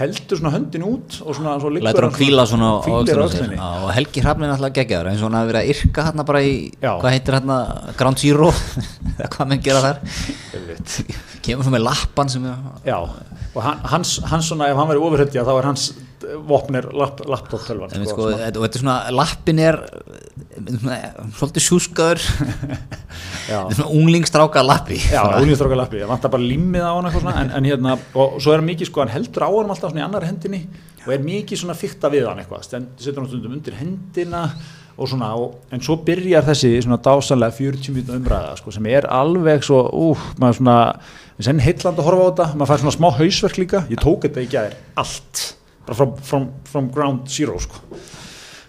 [0.00, 4.74] heldur svona höndin út og svona, svo liggur hann kvíla svona og Helgi Hrafnin alltaf
[4.76, 6.52] gegjaður eins og hann hafi verið að yrka hérna bara í
[6.82, 6.92] Já.
[6.98, 7.58] hvað heitir hérna,
[7.98, 8.50] Ground Zero
[9.32, 10.02] hvað menn gera þar.
[11.46, 12.46] Kemur svo með lappan sem
[12.86, 13.64] Já, og
[13.94, 15.90] hans, hans svona, ef hann verið ofurhættja, þá er hans
[16.48, 19.78] vopnir lap, laptop-tölvan sko, sko, og þetta er svona, lappin er
[21.38, 22.24] svolítið sjúskaður.
[23.48, 24.98] Svona unglingstráka lappi.
[25.08, 28.56] Já, unglingstráka lappi, það vantar bara limmið á hann svona, en, en hérna, og svo
[28.56, 30.64] er mikið sko, hann heldur á hann alltaf svona í annar hendinni
[31.06, 32.66] og er mikið svona fyrta við hann eitthvað.
[32.68, 34.44] Setur hann stundum undir hendina
[34.98, 39.06] og svona, og, en svo byrjar þessi svona dásanlega 40 minúti umræða sko, sem er
[39.14, 40.78] alveg svo, úf, maður svona
[41.46, 44.42] sen heitland að horfa á þetta, maður fær svona smá hausverk líka, ég tók þetta
[44.42, 45.44] að er allt
[45.88, 47.80] bara from, from, from ground zero sko.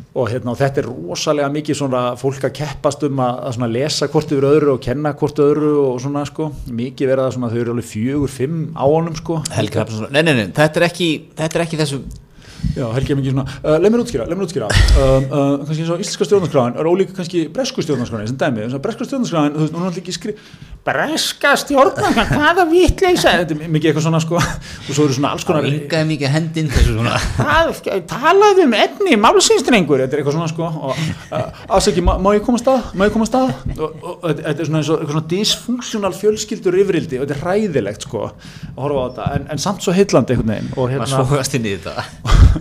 [0.09, 4.31] og, hérna, þetta er rosalega mikið svona fólk að keppast um að, að lesa hvort
[4.33, 7.87] yfir öðru og kenna hvort öðru og svona sko, mikið verða að þau eru alveg
[7.91, 11.81] fjögur, fimm á honum sko Helgi, nei, nei, nei, þetta er ekki, þetta er ekki
[11.83, 12.01] þessu
[12.75, 14.67] Já, Helgi er mikið svona, uh, leið mér útskýra, leið mér útskýra.
[14.69, 19.07] Um, uh, kannski eins og íslenska stjórnarskráin er ólíka kannski bresku stjórnarskráin sem dæmi, bresku
[19.07, 20.35] stjórnarskráin, þú veist, hún er alltaf ekki skri
[20.85, 23.57] breska stjórnarskráin, hvaða vittleisa þetta?
[23.57, 24.37] Er mikið eitthvað svona sko
[24.87, 27.17] og svo eru svona alls konar Líka mikið hendinn þessu svona.
[28.09, 31.01] Talaðu um enni, málsýnstrengur þetta er eitthvað svona sko og
[31.35, 34.71] uh, afsaki, má, má ég koma stað, má ég koma stað og, og þetta er
[34.71, 39.29] svona, svona, svona disfunksjónal fjölskyldur yfirildi og þetta er ræðilegt sko að horfa á þetta
[39.35, 41.09] en, en samt svo heitlandi einhvern veginn og hérna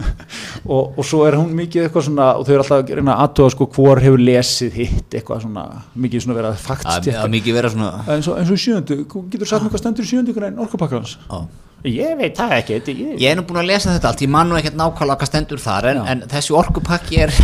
[0.74, 3.54] og, og svo er hún mikið eitthvað svona og þau eru alltaf að reyna aðtöða
[3.54, 5.64] sko hvor hefur lesið hitt eitthvað svona
[5.94, 6.66] mikið svona verið að
[7.58, 9.00] vera svona eins og, og sjöndu,
[9.32, 11.16] getur mér hvað stendur í sjöndu en orkupakkans.
[11.86, 13.10] Ég veit það ekki ég...
[13.22, 15.60] ég er nú búin að lesa þetta allt, ég man nú ekkert nákvæmlega hvað stendur
[15.62, 17.34] þar en, en þessi orkupakki er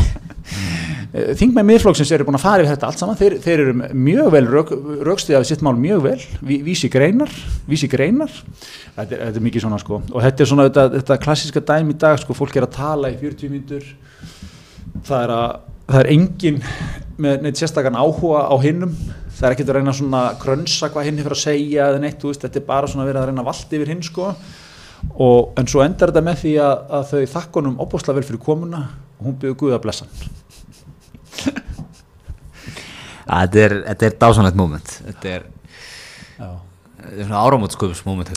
[1.15, 4.47] þingmenn miðflokksins eru búin að fara yfir þetta allt saman, þeir, þeir eru mjög vel
[4.51, 4.71] rauk,
[5.07, 6.17] raukstuðið sitt mál mjög vel.
[6.43, 7.31] Vísi greinar,
[7.71, 8.33] vísi greinar
[8.97, 10.01] þetta er, þetta er mikið svona sko.
[10.11, 13.13] Og þetta er svona þetta, þetta klassiska dæmi í dag sko, fólk er að tala
[13.15, 13.87] í 40 mínutur
[15.07, 15.47] það er að
[15.85, 16.61] það er engin
[17.21, 18.95] með neitt sérstakann áhuga á hinnum
[19.35, 22.43] það er ekkert að reyna svona krönsa hvað hinn fyrir að segja eða neitt, veist,
[22.43, 24.31] þetta er bara svona að vera að reyna vallt yfir hinn sko.
[25.21, 28.87] Og en svo endar þetta með því að, að þau þakkonum opbúslega vel fyrir komuna.
[29.19, 30.11] Og hún byggði Guða blessan
[33.25, 35.45] Þetta er, er dásanlegt móment þetta er,
[36.39, 38.29] er svona áramótsköpus móment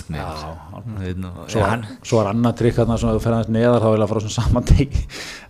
[1.51, 1.65] Svo,
[2.07, 4.69] svo er annað trikk að þú fer aðeins neðar þá vil að fara svona saman
[4.71, 4.95] deg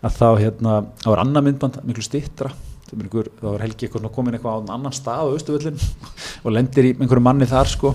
[0.02, 0.74] að þá hérna,
[1.04, 2.52] þá er annað myndband miklu stittra
[2.88, 5.80] þá er Helgi eitthvað komin eitthvað á annan stað á Östuvöllin
[6.46, 7.94] og lendir í einhverju manni þar sko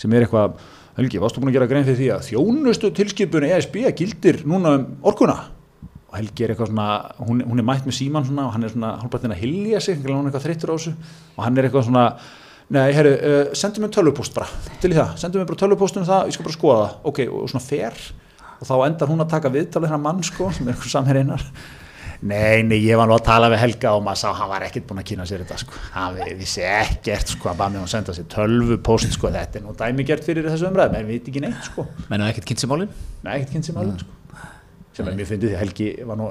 [0.00, 0.60] sem er eitthvað
[0.96, 4.86] Helgi, varstu búin að gera grein fyrir því að þjónustu tilskipun ESB gildir núna um
[5.06, 5.36] orkuna
[6.10, 6.86] og Helgi er eitthvað svona,
[7.22, 10.00] hún, hún er mætt með síman svona og hann er svona hálfpartin að hilja sig
[10.02, 10.94] hann er eitthvað þreyttur á þessu.
[11.36, 12.06] Og hann er eitthvað svona
[12.74, 14.48] nei, herru, uh, sendu mér tölvupost bara
[14.82, 17.52] til í það, sendu mér bara tölvupostum það ég skal bara skoða það, ok, og
[17.52, 18.02] svona fer.
[18.58, 21.46] Og þá endar hún að taka viðtalið hennar mann sko, sem er eitthvað samherreinar
[22.20, 24.84] nei, nei, ég var nú að tala við Helga og maður sá, hann var ekkert
[24.90, 28.16] búin að kýna sér þetta sko, hann vissi ekkert sko, hann bað mér að senda
[28.18, 31.70] sér tölvupost sko, þetta er nú dæmigert fyrir þessu umræð, menn við veit ekki neitt
[31.72, 31.88] sko.
[32.12, 32.92] Menn ekkert kynsimálin?
[33.24, 34.19] Nei, ekkert kynsimálin sko
[35.00, 36.30] sem er mjög fyndið því Helgi var nú,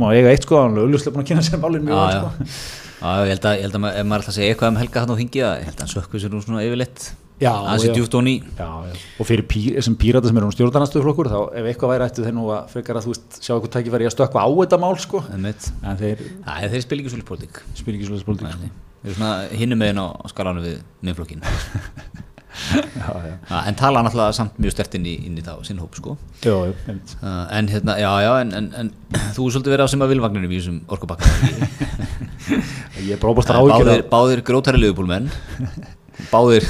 [0.00, 2.52] má eiga eitt sko, hann er auðvitað búin að kynna sér málinn mjög já, sko.
[3.00, 5.12] já, ég held að, ég held að ef maður að segja eitthvað um Helga hann
[5.12, 7.10] á þingi, ég held að hann sökku sér nú svona yfirleitt.
[7.40, 7.92] Aðeins í.
[7.96, 11.92] Djúft og ný og fyrir pí, þessum pírata sem eru um stjórnarnastuðflokkur þá ef eitthvað
[11.94, 14.48] væri ættu þeir nú að frekar að þú veist sjá eitthvað tækifæri að stökka á
[14.60, 15.22] þetta mál sko.
[15.32, 17.62] En þeir, þeir spil ekki svolítið pólitík.
[17.80, 18.76] Spil ekki svolítið pólitík.
[19.00, 22.28] Þeir eru svona hinnum meginn á skalanu við
[22.60, 26.16] minnflokkin en tala náttúrulega samt mjög stert inn í, inn í það sinn hóp sko.
[26.44, 28.92] Já, já, uh, en hérna, já já en, en, en
[29.36, 31.30] þú er svolítið verið á sem að vilvagninu í þessum orkubakka
[33.06, 35.30] ég er bróðbúst að ágjörða báðir, báðir grótari liðbúlmenn
[36.30, 36.66] báðir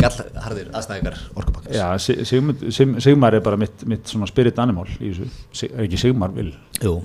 [0.00, 1.86] gallharðir aðstæðingar orkupakkas Já,
[2.28, 5.28] Sigmar, Sigmar er bara mitt, mitt svona spirit animal í þessu,
[5.70, 6.98] er ekki Sigmar vil Jú.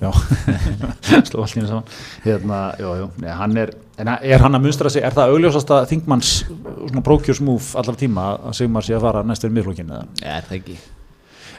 [1.29, 1.85] Sló allir saman.
[2.25, 3.05] Hérna, jú, jú.
[3.23, 7.99] Nei, hann er, er hann að munstra sig er það augljósasta þingmanns svona prókjörsmúf allar
[7.99, 10.07] tíma að Sigmar sé að fara næstur miðflokkin eða?
[10.19, 10.79] Já, er það ekki?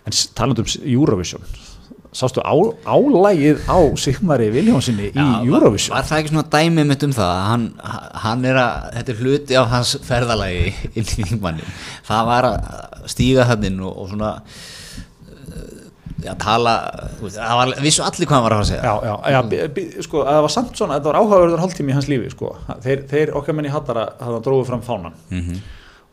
[0.03, 1.49] En talandum Eurovision
[2.13, 2.53] sástu á,
[2.85, 7.33] álægið á Sigmari Viljónssoni í Eurovision var, var það ekki svona dæmið mitt um það
[7.49, 7.65] hann,
[8.25, 11.73] hann er að, þetta er hluti á hans ferðalagi inn í þingmanni.
[12.05, 14.35] Það var að stíga hann inn og, og svona
[16.23, 16.75] að tala,
[17.23, 18.83] það var, vissu allir hvað hann var að segja.
[18.85, 21.97] Já, já, já, b, b, sko, það var samt svona, þetta var áhugaverður hálftími í
[21.97, 22.53] hans lífi, sko,
[22.85, 25.19] þeir, þeir okkar menni hattara hafði dróðið fram fánan.
[25.33, 25.67] Mm -hmm.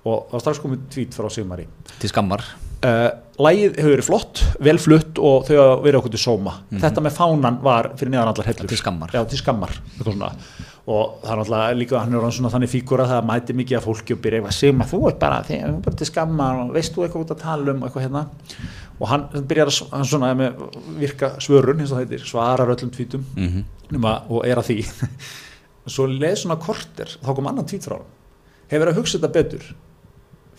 [0.08, 1.68] og það var strax komið tvít frá Sigmari.
[2.00, 2.48] Til skammar
[2.80, 3.10] Uh,
[3.44, 6.54] lægið hefur verið flott, vel flutt og þau hafa verið okkur til sóma.
[6.56, 6.82] Mm -hmm.
[6.84, 8.68] þetta með fánan var fyrir neðan allar hellur.
[8.68, 9.72] Til skammar, Já, til skammar
[10.90, 13.84] og það er náttúrulega líka hann er svona þannig fíkur að það mæti mikið að
[13.84, 17.04] fólki og byrja eitthvað sigma, þú ert bara, þegar, bara til skammar og veist þú
[17.04, 18.26] eitthvað út að tala um eitthvað hérna.
[19.00, 20.54] Og hann byrjar að hann svona með
[20.98, 24.22] virka svörun heitir, svarar öllum tvítum mm -hmm.
[24.30, 24.86] og er að því.
[25.94, 28.00] Svo leið svona korter, þá kom annan tvít frá
[28.70, 29.70] hefur að hugsa þetta betur?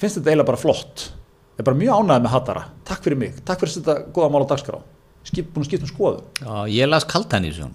[0.00, 1.12] Finnst þetta eiginlega bara flott
[1.60, 2.64] er bara mjög ánæðið með hattara.
[2.88, 4.80] Takk fyrir mig, takk fyrir þetta goða mál á dagskrá.
[5.28, 7.68] Skip, búin að skipta um skoðu Já, ég las þessu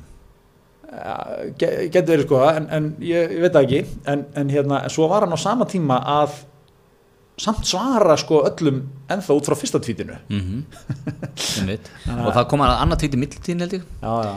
[0.96, 1.16] ja,
[1.92, 3.84] getur verið skoða en, en ég, ég veit ekki.
[4.10, 6.42] En, en hérna, svo var hann á sama tíma að
[7.42, 11.80] samt svara sko öllum ennþá út frá fyrsta tvítinu mm -hmm.
[12.24, 13.84] og það kom að annar tvíti mittiltíðin held ég.
[14.02, 14.36] Já, já.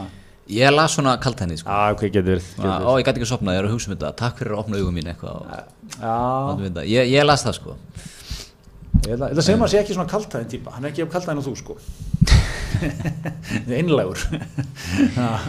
[0.49, 1.69] ég las svona kaltæni sko.
[1.69, 2.85] ah, okay, getur, getur.
[2.85, 4.15] og ég gæti ekki að sopna, ég er að hugsa um þetta.
[4.15, 7.77] Takk fyrir að opna augum mín eitthvað ég, ég las það sko
[9.07, 11.39] Ég held að segja maður sé ekki svona kaltæðin típa, hann er ekki af kaltæðin
[11.39, 11.75] á þú sko.
[13.79, 14.19] Einlegur,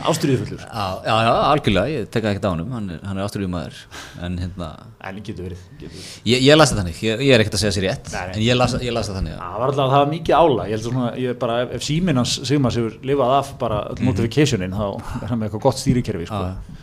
[0.09, 0.63] ástriðufullur.
[0.63, 3.81] Já, já, algjörlega, ég tekka ekkert á hann, hann er, er ástriðum maður.
[4.25, 4.71] En hérna...
[5.11, 5.65] En getur verið.
[5.81, 6.09] Getur verið.
[6.31, 8.45] Ég, ég las það þannig, ég, ég er ekkert að segja sér rétt, nei, en
[8.47, 9.35] ég las, ég las það þannig.
[9.35, 11.87] Já, það var alltaf, það var mikið ála, ég held að svona, ég bara, ef
[11.87, 14.11] síminn hans Sigmar sér lifað af bara mm -hmm.
[14.11, 14.87] notificationin, þá
[15.23, 16.45] er hann með eitthvað gott stýrikerfi sko.
[16.47, 16.81] Já,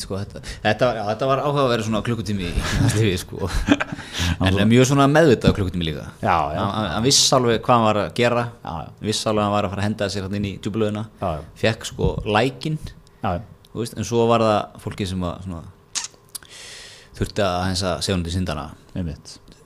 [0.00, 2.46] Sko, þetta, þetta, já, þetta var áhuga að vera svona klukkutími
[2.96, 3.48] lífi sko.
[4.48, 6.06] en mjög svona meðvitað klukkutími líka.
[6.56, 8.46] Hann viss alveg hvað hann var að gera.
[9.04, 11.04] Viss alveg hann var að fara að henda sér inn í djúbulöðuna
[11.60, 12.78] fekk sko lækin.
[13.76, 15.62] En svo var það fólki sem var svona,
[17.18, 17.56] þurfti að
[18.16, 18.66] hún til syndana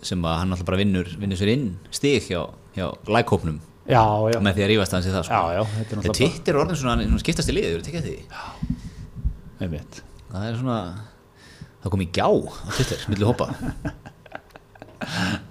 [0.02, 2.42] sem að hann alltaf bara vinnur vinnur sér inn stig hjá,
[2.74, 3.60] hjá lækhópnum.
[4.42, 5.40] Með því að rífast hans í það sko.
[6.04, 8.18] þetta er orðin svona skiptast í verður tekið því
[9.60, 10.02] einmitt.
[10.30, 10.78] Það er svona
[11.80, 13.50] það kom í gjá á Twitter millir hópa.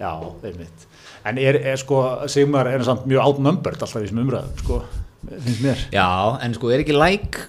[0.04, 0.12] Já,
[0.46, 0.88] einmitt.
[1.28, 2.02] En er, er sko,
[2.32, 4.82] Sigmar er samt mjög outnumbered alltaf í þessum umræðum sko,
[5.30, 5.86] finnst mér.
[5.94, 6.10] Já,
[6.46, 7.48] en sko er ekki like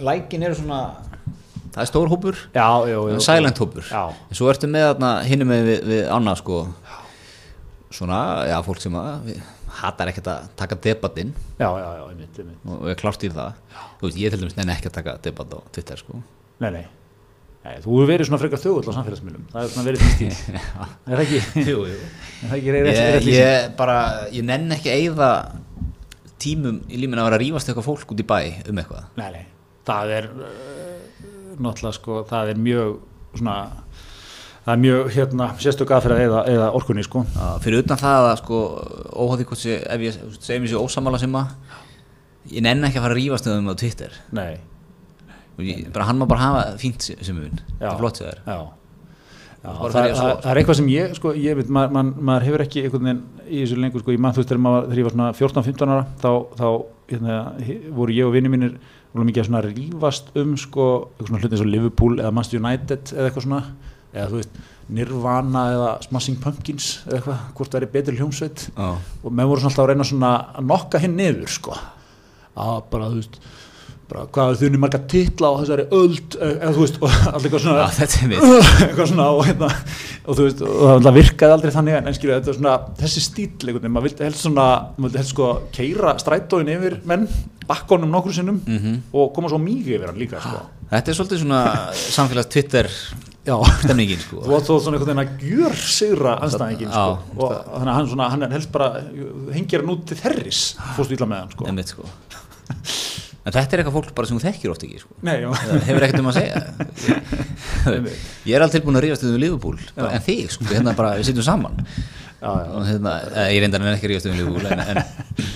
[0.00, 0.80] likein er svona
[1.70, 3.86] það er stór hópur, já, já, já, silent hópur.
[3.86, 4.14] Já.
[4.30, 6.60] en svo ertu með þarna hinnum með við, við annað sko.
[7.90, 9.40] Svona, já, fólk sem að við,
[9.80, 13.58] hatar ekkert að taka debattinn og ég klárt í það.
[14.00, 16.20] Veist, ég til dæmis nefn ekki að taka debatt á Twitter sko.
[16.60, 16.82] Nei, nei,
[17.64, 19.46] nei þú hefur verið svona frekar þjóðull á samfélagsmiðlum.
[19.52, 20.58] Það er svona verið því stíl
[21.10, 21.42] er það ekki?
[21.70, 21.98] Jú, jú.
[22.48, 23.98] Er ekki, er, er, ég, ég bara,
[24.34, 25.30] ég nenn ekki að eigða
[26.40, 28.38] tímum í límin að vera að rífast eitthvað fólk út í bæ
[28.70, 29.06] um eitthvað.
[29.20, 29.46] Nei, nei,
[29.88, 31.22] það er uh,
[31.60, 32.98] náttúrulega sko, það er mjög
[33.36, 33.56] svona
[34.64, 37.24] það er mjög hérna, sérstök aðferð eða, eða orkunni sko.
[37.64, 38.58] fyrir utan það að sko,
[39.14, 41.54] óháði hvort sé, ef ég segjum þessi ósamála sem að
[42.50, 44.18] ég nenn ekki að fara að rífast um það á Twitter.
[44.36, 44.52] Nei.
[45.60, 47.58] Ég, bara, hann má bara hafa fínt sem mun.
[47.78, 48.44] Það er flott það er
[49.60, 52.46] Já, það, það, það, það er eitthvað sem ég, sko, ég veit, maður, man, maður
[52.46, 55.00] hefur ekki einhvern veginn í þessu lengur, sko, ég mann þú veist þegar maður þegar
[55.00, 56.68] ég var svona 14-15 ára þá, þá
[57.10, 57.36] hérna,
[57.98, 58.78] voru ég og vinið mínir
[59.20, 63.12] mikið að svona rífast um sko, eitthvað svona hluti eins og Liverpool eða Manchester United
[63.18, 63.60] eða eitthvað svona
[64.14, 68.96] eða þú veist Nirvana eða Smashing Pumpkins eða eitthvað, hvort það er betri hljómsveit ah.
[69.22, 71.76] og með voru svona alltaf að reyna svona að nokka hinn niður sko
[72.60, 73.38] að bara þú veist
[74.10, 77.62] bara hvað þau unni marga titla á þessari öld eða þú veist, og allir eitthvað
[77.62, 78.48] svona Já, þetta er mitt.
[78.88, 79.68] eitthvað svona og, hérna,
[80.26, 83.70] og þú veist, og það virkaði aldrei þannig en skilja, þetta er svona, þessi stíl
[83.70, 85.48] veginn, maður vildi helst svona maður vildi helst sko
[85.78, 87.28] keira strætóin yfir menn
[87.70, 88.98] bakkonum nokkru sinnum Mhm.
[89.14, 90.64] og koma svo mikið yfir hann líka sko.
[90.90, 91.60] Þetta er svolítið svona
[91.94, 92.90] samfélags Twitter
[93.84, 94.42] stemningin sko.
[94.44, 97.16] þú átt þó svona einhvern veginn að gjör sigra anstæðingin sko.
[97.36, 98.90] Og þannig að hann, svona, hann er helst bara
[99.54, 100.62] hengir hann út til þerris
[100.96, 101.68] fórstu illa með hann sko.
[101.70, 102.08] Einmitt, sko.
[103.40, 105.14] En þetta er eitthvað fólk bara sem þú þekkir oft ekki sko.
[105.24, 106.58] Nei, Það hefur ekkert um að segja
[108.44, 111.30] Ég er alltaf tilbúin að rífast um Liverpool bara, en þig, sko, hérna bara við
[111.30, 112.66] sitjum saman já, já.
[112.76, 115.00] og hérna, eh, ég reyndar en ekki að rífast um Liverpool en, en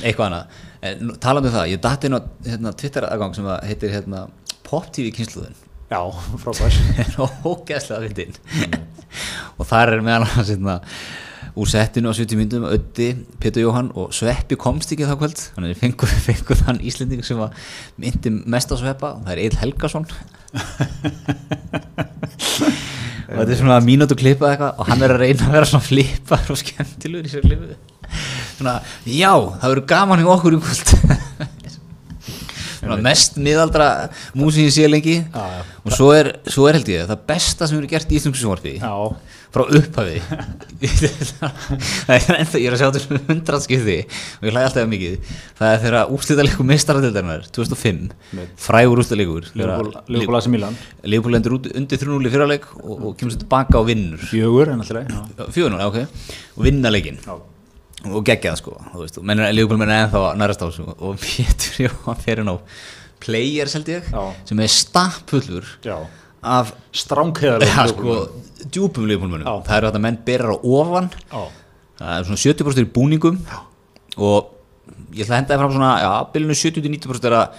[0.06, 4.24] eitthvað annað en, talandi um það, ég á hérna, Twitter aðgang sem að heitir hérna,
[4.64, 5.63] Pop TV kynsluðin
[5.94, 6.02] já
[6.42, 6.78] frábær.
[6.98, 8.34] Er ógeðslega fyndin.
[9.58, 10.80] Og þar er meðal annars hérna,
[11.54, 15.38] úr settinu á 70 myndum Öddi, Pétur Jóhann og Sveppi komst ekki þá kvöld.
[15.54, 17.54] Þannig fengur, fengur þann Íslending sem var
[18.00, 19.14] myndi mest á Sveppa.
[19.20, 20.08] Og það er Eil Helgason.
[23.24, 25.86] Og þetta er svona mínútu klippa eitthvað og hann er að reyna að vera svona
[25.86, 27.72] flippar og skemmtilegur í sér klipu
[28.54, 28.74] svona,
[29.08, 31.53] já, það verður gaman hjá okkur í kvöld
[33.04, 33.88] mest miðaldra
[34.36, 35.20] músin ég sé lengi.
[35.24, 35.62] Já, já.
[35.84, 38.74] og svo er, svo er held ég það besta sem verður gert í Íslands sjónvarpi.
[38.82, 38.92] Já,
[39.54, 40.18] frá upphafi.
[42.14, 45.30] Ég er að sjá þetta hundrað skipti og ég hlæði alltaf mikið.
[45.60, 48.02] Það er þegar úrslítaleikur mestaradildarinnar 2005,
[48.34, 48.52] Mitt.
[48.66, 50.76] frægur úrslítaleikur Leopold AC Milan.
[51.06, 54.22] Lendur út undir 3-0 í fyrirleik og, og kemur svo tilbaka og vinnur.
[54.32, 57.22] Fjögur en alltaf 4-0, já, ok, og vinna leikinn.
[57.22, 57.38] Já,
[58.10, 61.18] og geggja það sko, þú veist, og mennur Leopold menn ennþá nærast á þessu og
[61.24, 62.56] Pétur Jóhann fer inn á
[63.24, 64.24] players held ég, Já.
[64.50, 65.96] sem er stappfullur já.
[66.44, 68.16] af stránkheðalega ja, sko,
[68.68, 69.54] djúpum Leopold Já.
[69.68, 71.08] það eru þetta menn berar á ofan.
[71.30, 71.44] Já,
[72.02, 73.40] það er svona 70% í búningum.
[74.20, 74.52] Og
[75.14, 77.58] ég ætla að henda það fram svona já, bylunu 70-90% er að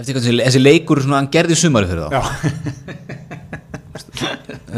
[0.00, 2.10] eftir hvað þessi, þessi leikur svona, hann gerði sumari fyrir þá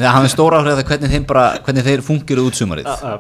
[0.02, 2.84] hann er stóra áhrif að hvernig þeim bara hvernig þeir fungiru út sumarið.
[2.90, 3.12] Það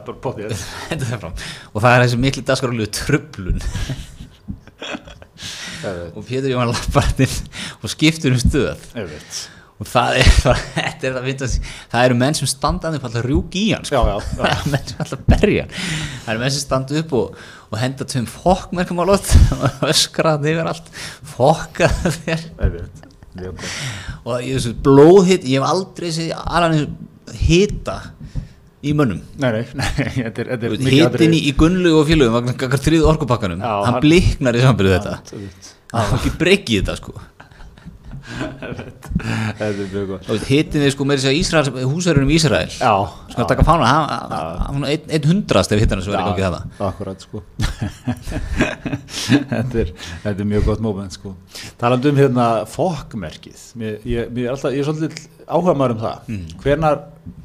[1.72, 3.60] og það er þessi miklu dagskarulegu tröflun
[6.16, 7.36] og Pétur Jóhann lapparinn
[7.82, 8.80] og skiptur um stöð.
[9.82, 10.28] Og það er
[10.76, 11.16] þetta er
[11.90, 13.98] það eru menn sem standa upp alltaf rjúk í hann sko.
[13.98, 14.24] Já, já, já.
[14.38, 17.26] það eru menn sem alltaf berja það eru menn sem standa upp og,
[17.70, 19.28] og henda tveim fokkmerkum á lott
[19.58, 20.92] og öskra það yfir allt.
[21.34, 21.86] Fokka
[22.22, 22.46] þér.
[24.26, 26.88] Og ég þessu blóðhitt, ég hef aldrei séð alveg
[27.42, 27.96] hita
[28.82, 29.20] í mönnum.
[31.06, 31.38] Atriði.
[31.38, 33.62] í, í Gunnlu og gaggar þrið orkupakkanum.
[33.62, 35.14] Hann hann- bliknar í sambyrðu þetta.
[35.92, 37.14] Var ekki breyki í þetta sko
[38.32, 40.28] Þetta er mjög gott.
[40.32, 42.70] Og hitin við sko meiri segja Ísrael, húsverðunum í Ísrael.
[42.72, 46.44] Sko að taka fána hann- hann einn ein hundrast ef hittan sem verður í gangi
[46.46, 47.42] þetta Akkurat sko.
[49.52, 49.90] Þetta, er,
[50.24, 51.34] þetta er mjög gott moment sko.
[51.80, 53.62] Talandi um hérna fokkmerkið
[54.08, 56.28] ég, mér er alltaf, ég er svolítið áhuga maður um það.
[56.32, 56.46] Mm.
[56.64, 57.00] hvenar,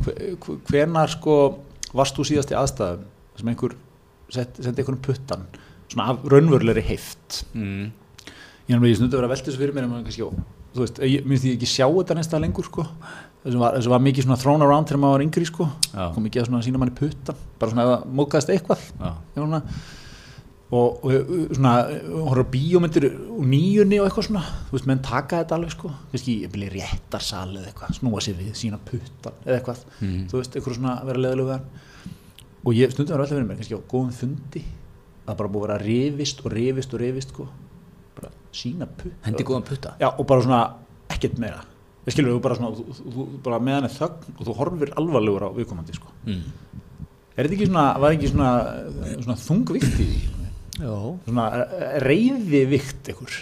[0.07, 1.37] hve- hvenar sko
[1.97, 3.05] varst þú síðast í aðstæðum
[3.37, 3.75] sem einhver
[4.33, 5.45] sendi einhvern puttan
[5.91, 7.43] svona raunverulegri heift?
[7.55, 7.91] Mm.
[8.67, 10.31] ég er nú ég snundi að vera að þessu fyrir mér en maður kannski, ó,
[10.77, 12.85] þú veist, ég minnst ég ekki sjá þetta næsta lengur sko.
[13.47, 15.67] Var, þessu var mikið svona thrown around þegar maður var yngri sko.
[15.93, 16.07] Já.
[16.13, 18.81] kom ekki að svona sína manni puttan bara svona það mókaðist eitthvað
[19.37, 19.61] svona,
[20.67, 21.73] og, og svona
[22.27, 24.43] horfður bíómyndir úr nýjunni og eitthvað svona.
[24.67, 25.93] Þú veist, menn taka þetta alveg sko.
[26.11, 29.85] Kannski, ég byrja réttarsal eða eitthvað snúa sér við, sína puttan eða eitthvað.
[30.01, 30.25] Mhm.
[30.33, 31.69] þú veist, eitthvað svona vera hann
[32.67, 34.65] og ég stundum að vera alltaf verið mér kannski á góðum fundi.
[35.27, 37.47] Er bara búið að vera rifist og rifist og rifist sko
[38.57, 39.95] sína puttan hendi góðan putta?
[40.01, 40.61] Já, og bara svona
[41.13, 41.61] ekkert meira.
[42.07, 45.47] Við skilur þú bara svona, þú, þú, bara meðan er þögn og þú horfir alvarlegur
[45.47, 46.11] á viðkomandi sko.
[46.25, 46.43] mm.
[47.35, 48.51] er þetta ekki svona, var ekki svona,
[49.23, 50.21] svona þungvikt í því?
[50.77, 50.93] Já.
[51.25, 51.47] Svona
[52.05, 53.39] reyði vikt ykkur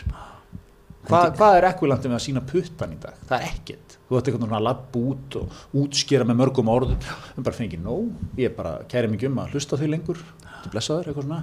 [1.06, 3.18] Hva, hvað er ekvilandi með að sína puttan í dag?
[3.30, 7.06] Það er ekkert, þú ætti eitthvað svona að labba út og útskýra með mörgum orðum.
[7.38, 8.10] En bara fengi nóg,
[8.42, 10.24] ég bara kæri mig um að hlusta því lengur,
[10.64, 11.42] þú blessaður eitthvað svona,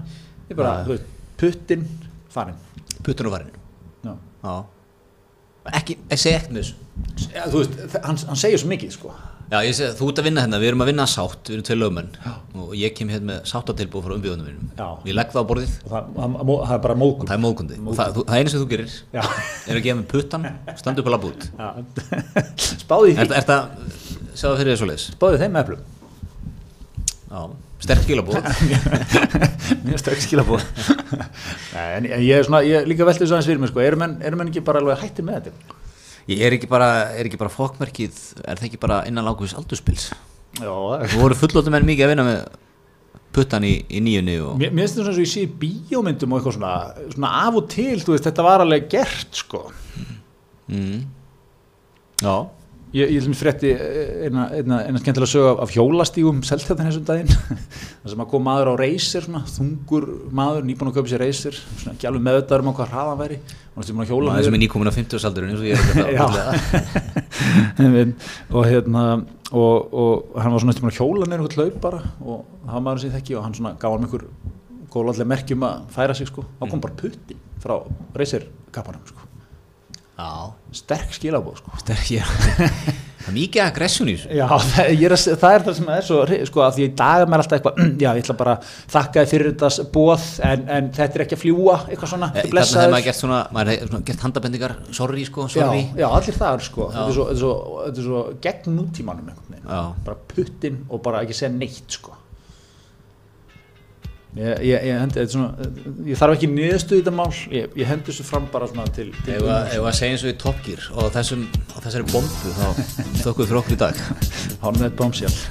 [0.49, 0.89] ég bara, Já.
[0.89, 1.87] þú veit, puttin
[2.33, 2.59] farin
[3.03, 3.62] puttun og já
[5.73, 6.81] ekki, ég segi ekkert með þessu
[7.33, 9.13] Ja, þú veist, hann, hann segir svo mikið sko
[9.53, 11.65] Já, ég segi, þú ert að vinna hérna, við erum að vinna sátt, við erum
[11.69, 12.07] tvei lögmenn
[12.57, 14.71] og ég kem hérna með sáttatilbúð frá umbjóðunum mínum.
[14.79, 14.87] Já.
[15.11, 17.43] Ég legg það á borðið og það, það, það er bara mókun og það er
[17.43, 17.77] móðgundi.
[17.83, 19.21] Og það, það eina sem þú gerir Já.
[19.69, 20.47] er að gefa mig puttan,
[20.81, 21.45] standa upp að labba út.
[22.87, 23.93] spáði Er, því er það,
[24.33, 25.07] sjá það fyrir þér svo leiðis?
[25.19, 25.85] spáði þeim eflum
[27.29, 27.43] Já,
[27.83, 28.39] sterk skilabóð.
[29.87, 30.65] mjög sterk skilabóð
[31.77, 34.19] en en ég er svona, ég líka veltið svo aðeins fyrir mig sko, eru menn,
[34.23, 35.81] eru menn ekki bara alveg hættir með þetta
[36.31, 40.13] Ég er ekki bara, er ekki bara fókmerkið, er það ekki bara innan lágvís aldurspils?
[40.61, 40.71] já,
[41.11, 42.45] Þú voru fullóttum menn mikið að vinna með
[43.35, 44.55] puttan í, í nýjunni og...
[44.61, 46.73] Mér finnst þetta svona svo ég sé bíómyndum og eitthvað svona,
[47.17, 49.65] svona af og til, þú veist, þetta var alveg gert sko
[50.71, 50.99] mm.
[52.23, 52.35] Já
[52.93, 57.31] Ég, ég frétti eina, eina, eina skemmtilega sög af, af hjólastígum seltjartan þessum daginn.
[58.03, 61.57] Þar sem að kom maður á reysir þungur maður, nýbúin að köpa sér reysir
[61.89, 63.39] alveg meðvitaður um á hvað hraðan væri.
[63.73, 64.03] Maður sem
[64.59, 66.21] er nýkomin á 50 saldurinn eins og ég er
[68.57, 69.07] og hérna
[69.53, 72.87] og, og hann var svona eftir að hjóla nefnir eitthvað hlaup bara og það var
[72.87, 74.29] maður sem þekki og hann svona gaf hann einhver
[74.93, 76.87] góðallega merkjum að færa sig sko, þá kom mm.
[76.87, 77.79] bara putti frá
[78.19, 79.22] reysirkappanum sko
[80.23, 80.53] Já.
[80.83, 81.79] sterk skilabóð sko.
[81.83, 82.23] sterk, já
[83.23, 84.31] það er mikið aggression í þessu.
[84.35, 87.45] Já, það er, það er það sem er svo sko, því í dag er maður
[87.45, 91.19] alltaf eitthvað já, ég ætla bara að þakka þið fyrir þetta bóð en, en þetta
[91.21, 94.77] er ekki að fljúa eitthvað svona, e, þannig að maður gert svona maður gert handabendingar,
[94.99, 95.85] sorry sko sorry.
[95.93, 97.53] Já, já, allir það er sko þetta er svo, svo,
[98.01, 99.31] svo gegn nútímanum
[99.63, 102.22] bara puttin og bara ekki segja neitt sko
[104.33, 105.67] Ég, ég, ég, hendi, svona,
[106.09, 107.29] ég þarf ekki niðurstu í þetta mál.
[107.53, 111.11] Ég hendi þessu fram bara til, til ef að segja eins og í toppgýr og,
[111.13, 112.65] þessum, þessari bombu þá
[113.27, 114.01] þökkum við fyrir okkur í dag.
[114.65, 115.45] Hálfum þetta bombsjálf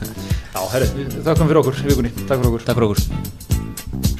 [1.30, 2.16] Þakkum fyrir okkur í vikunni.
[2.26, 4.11] Takk fyrir okkur, Takk fyrir okkur.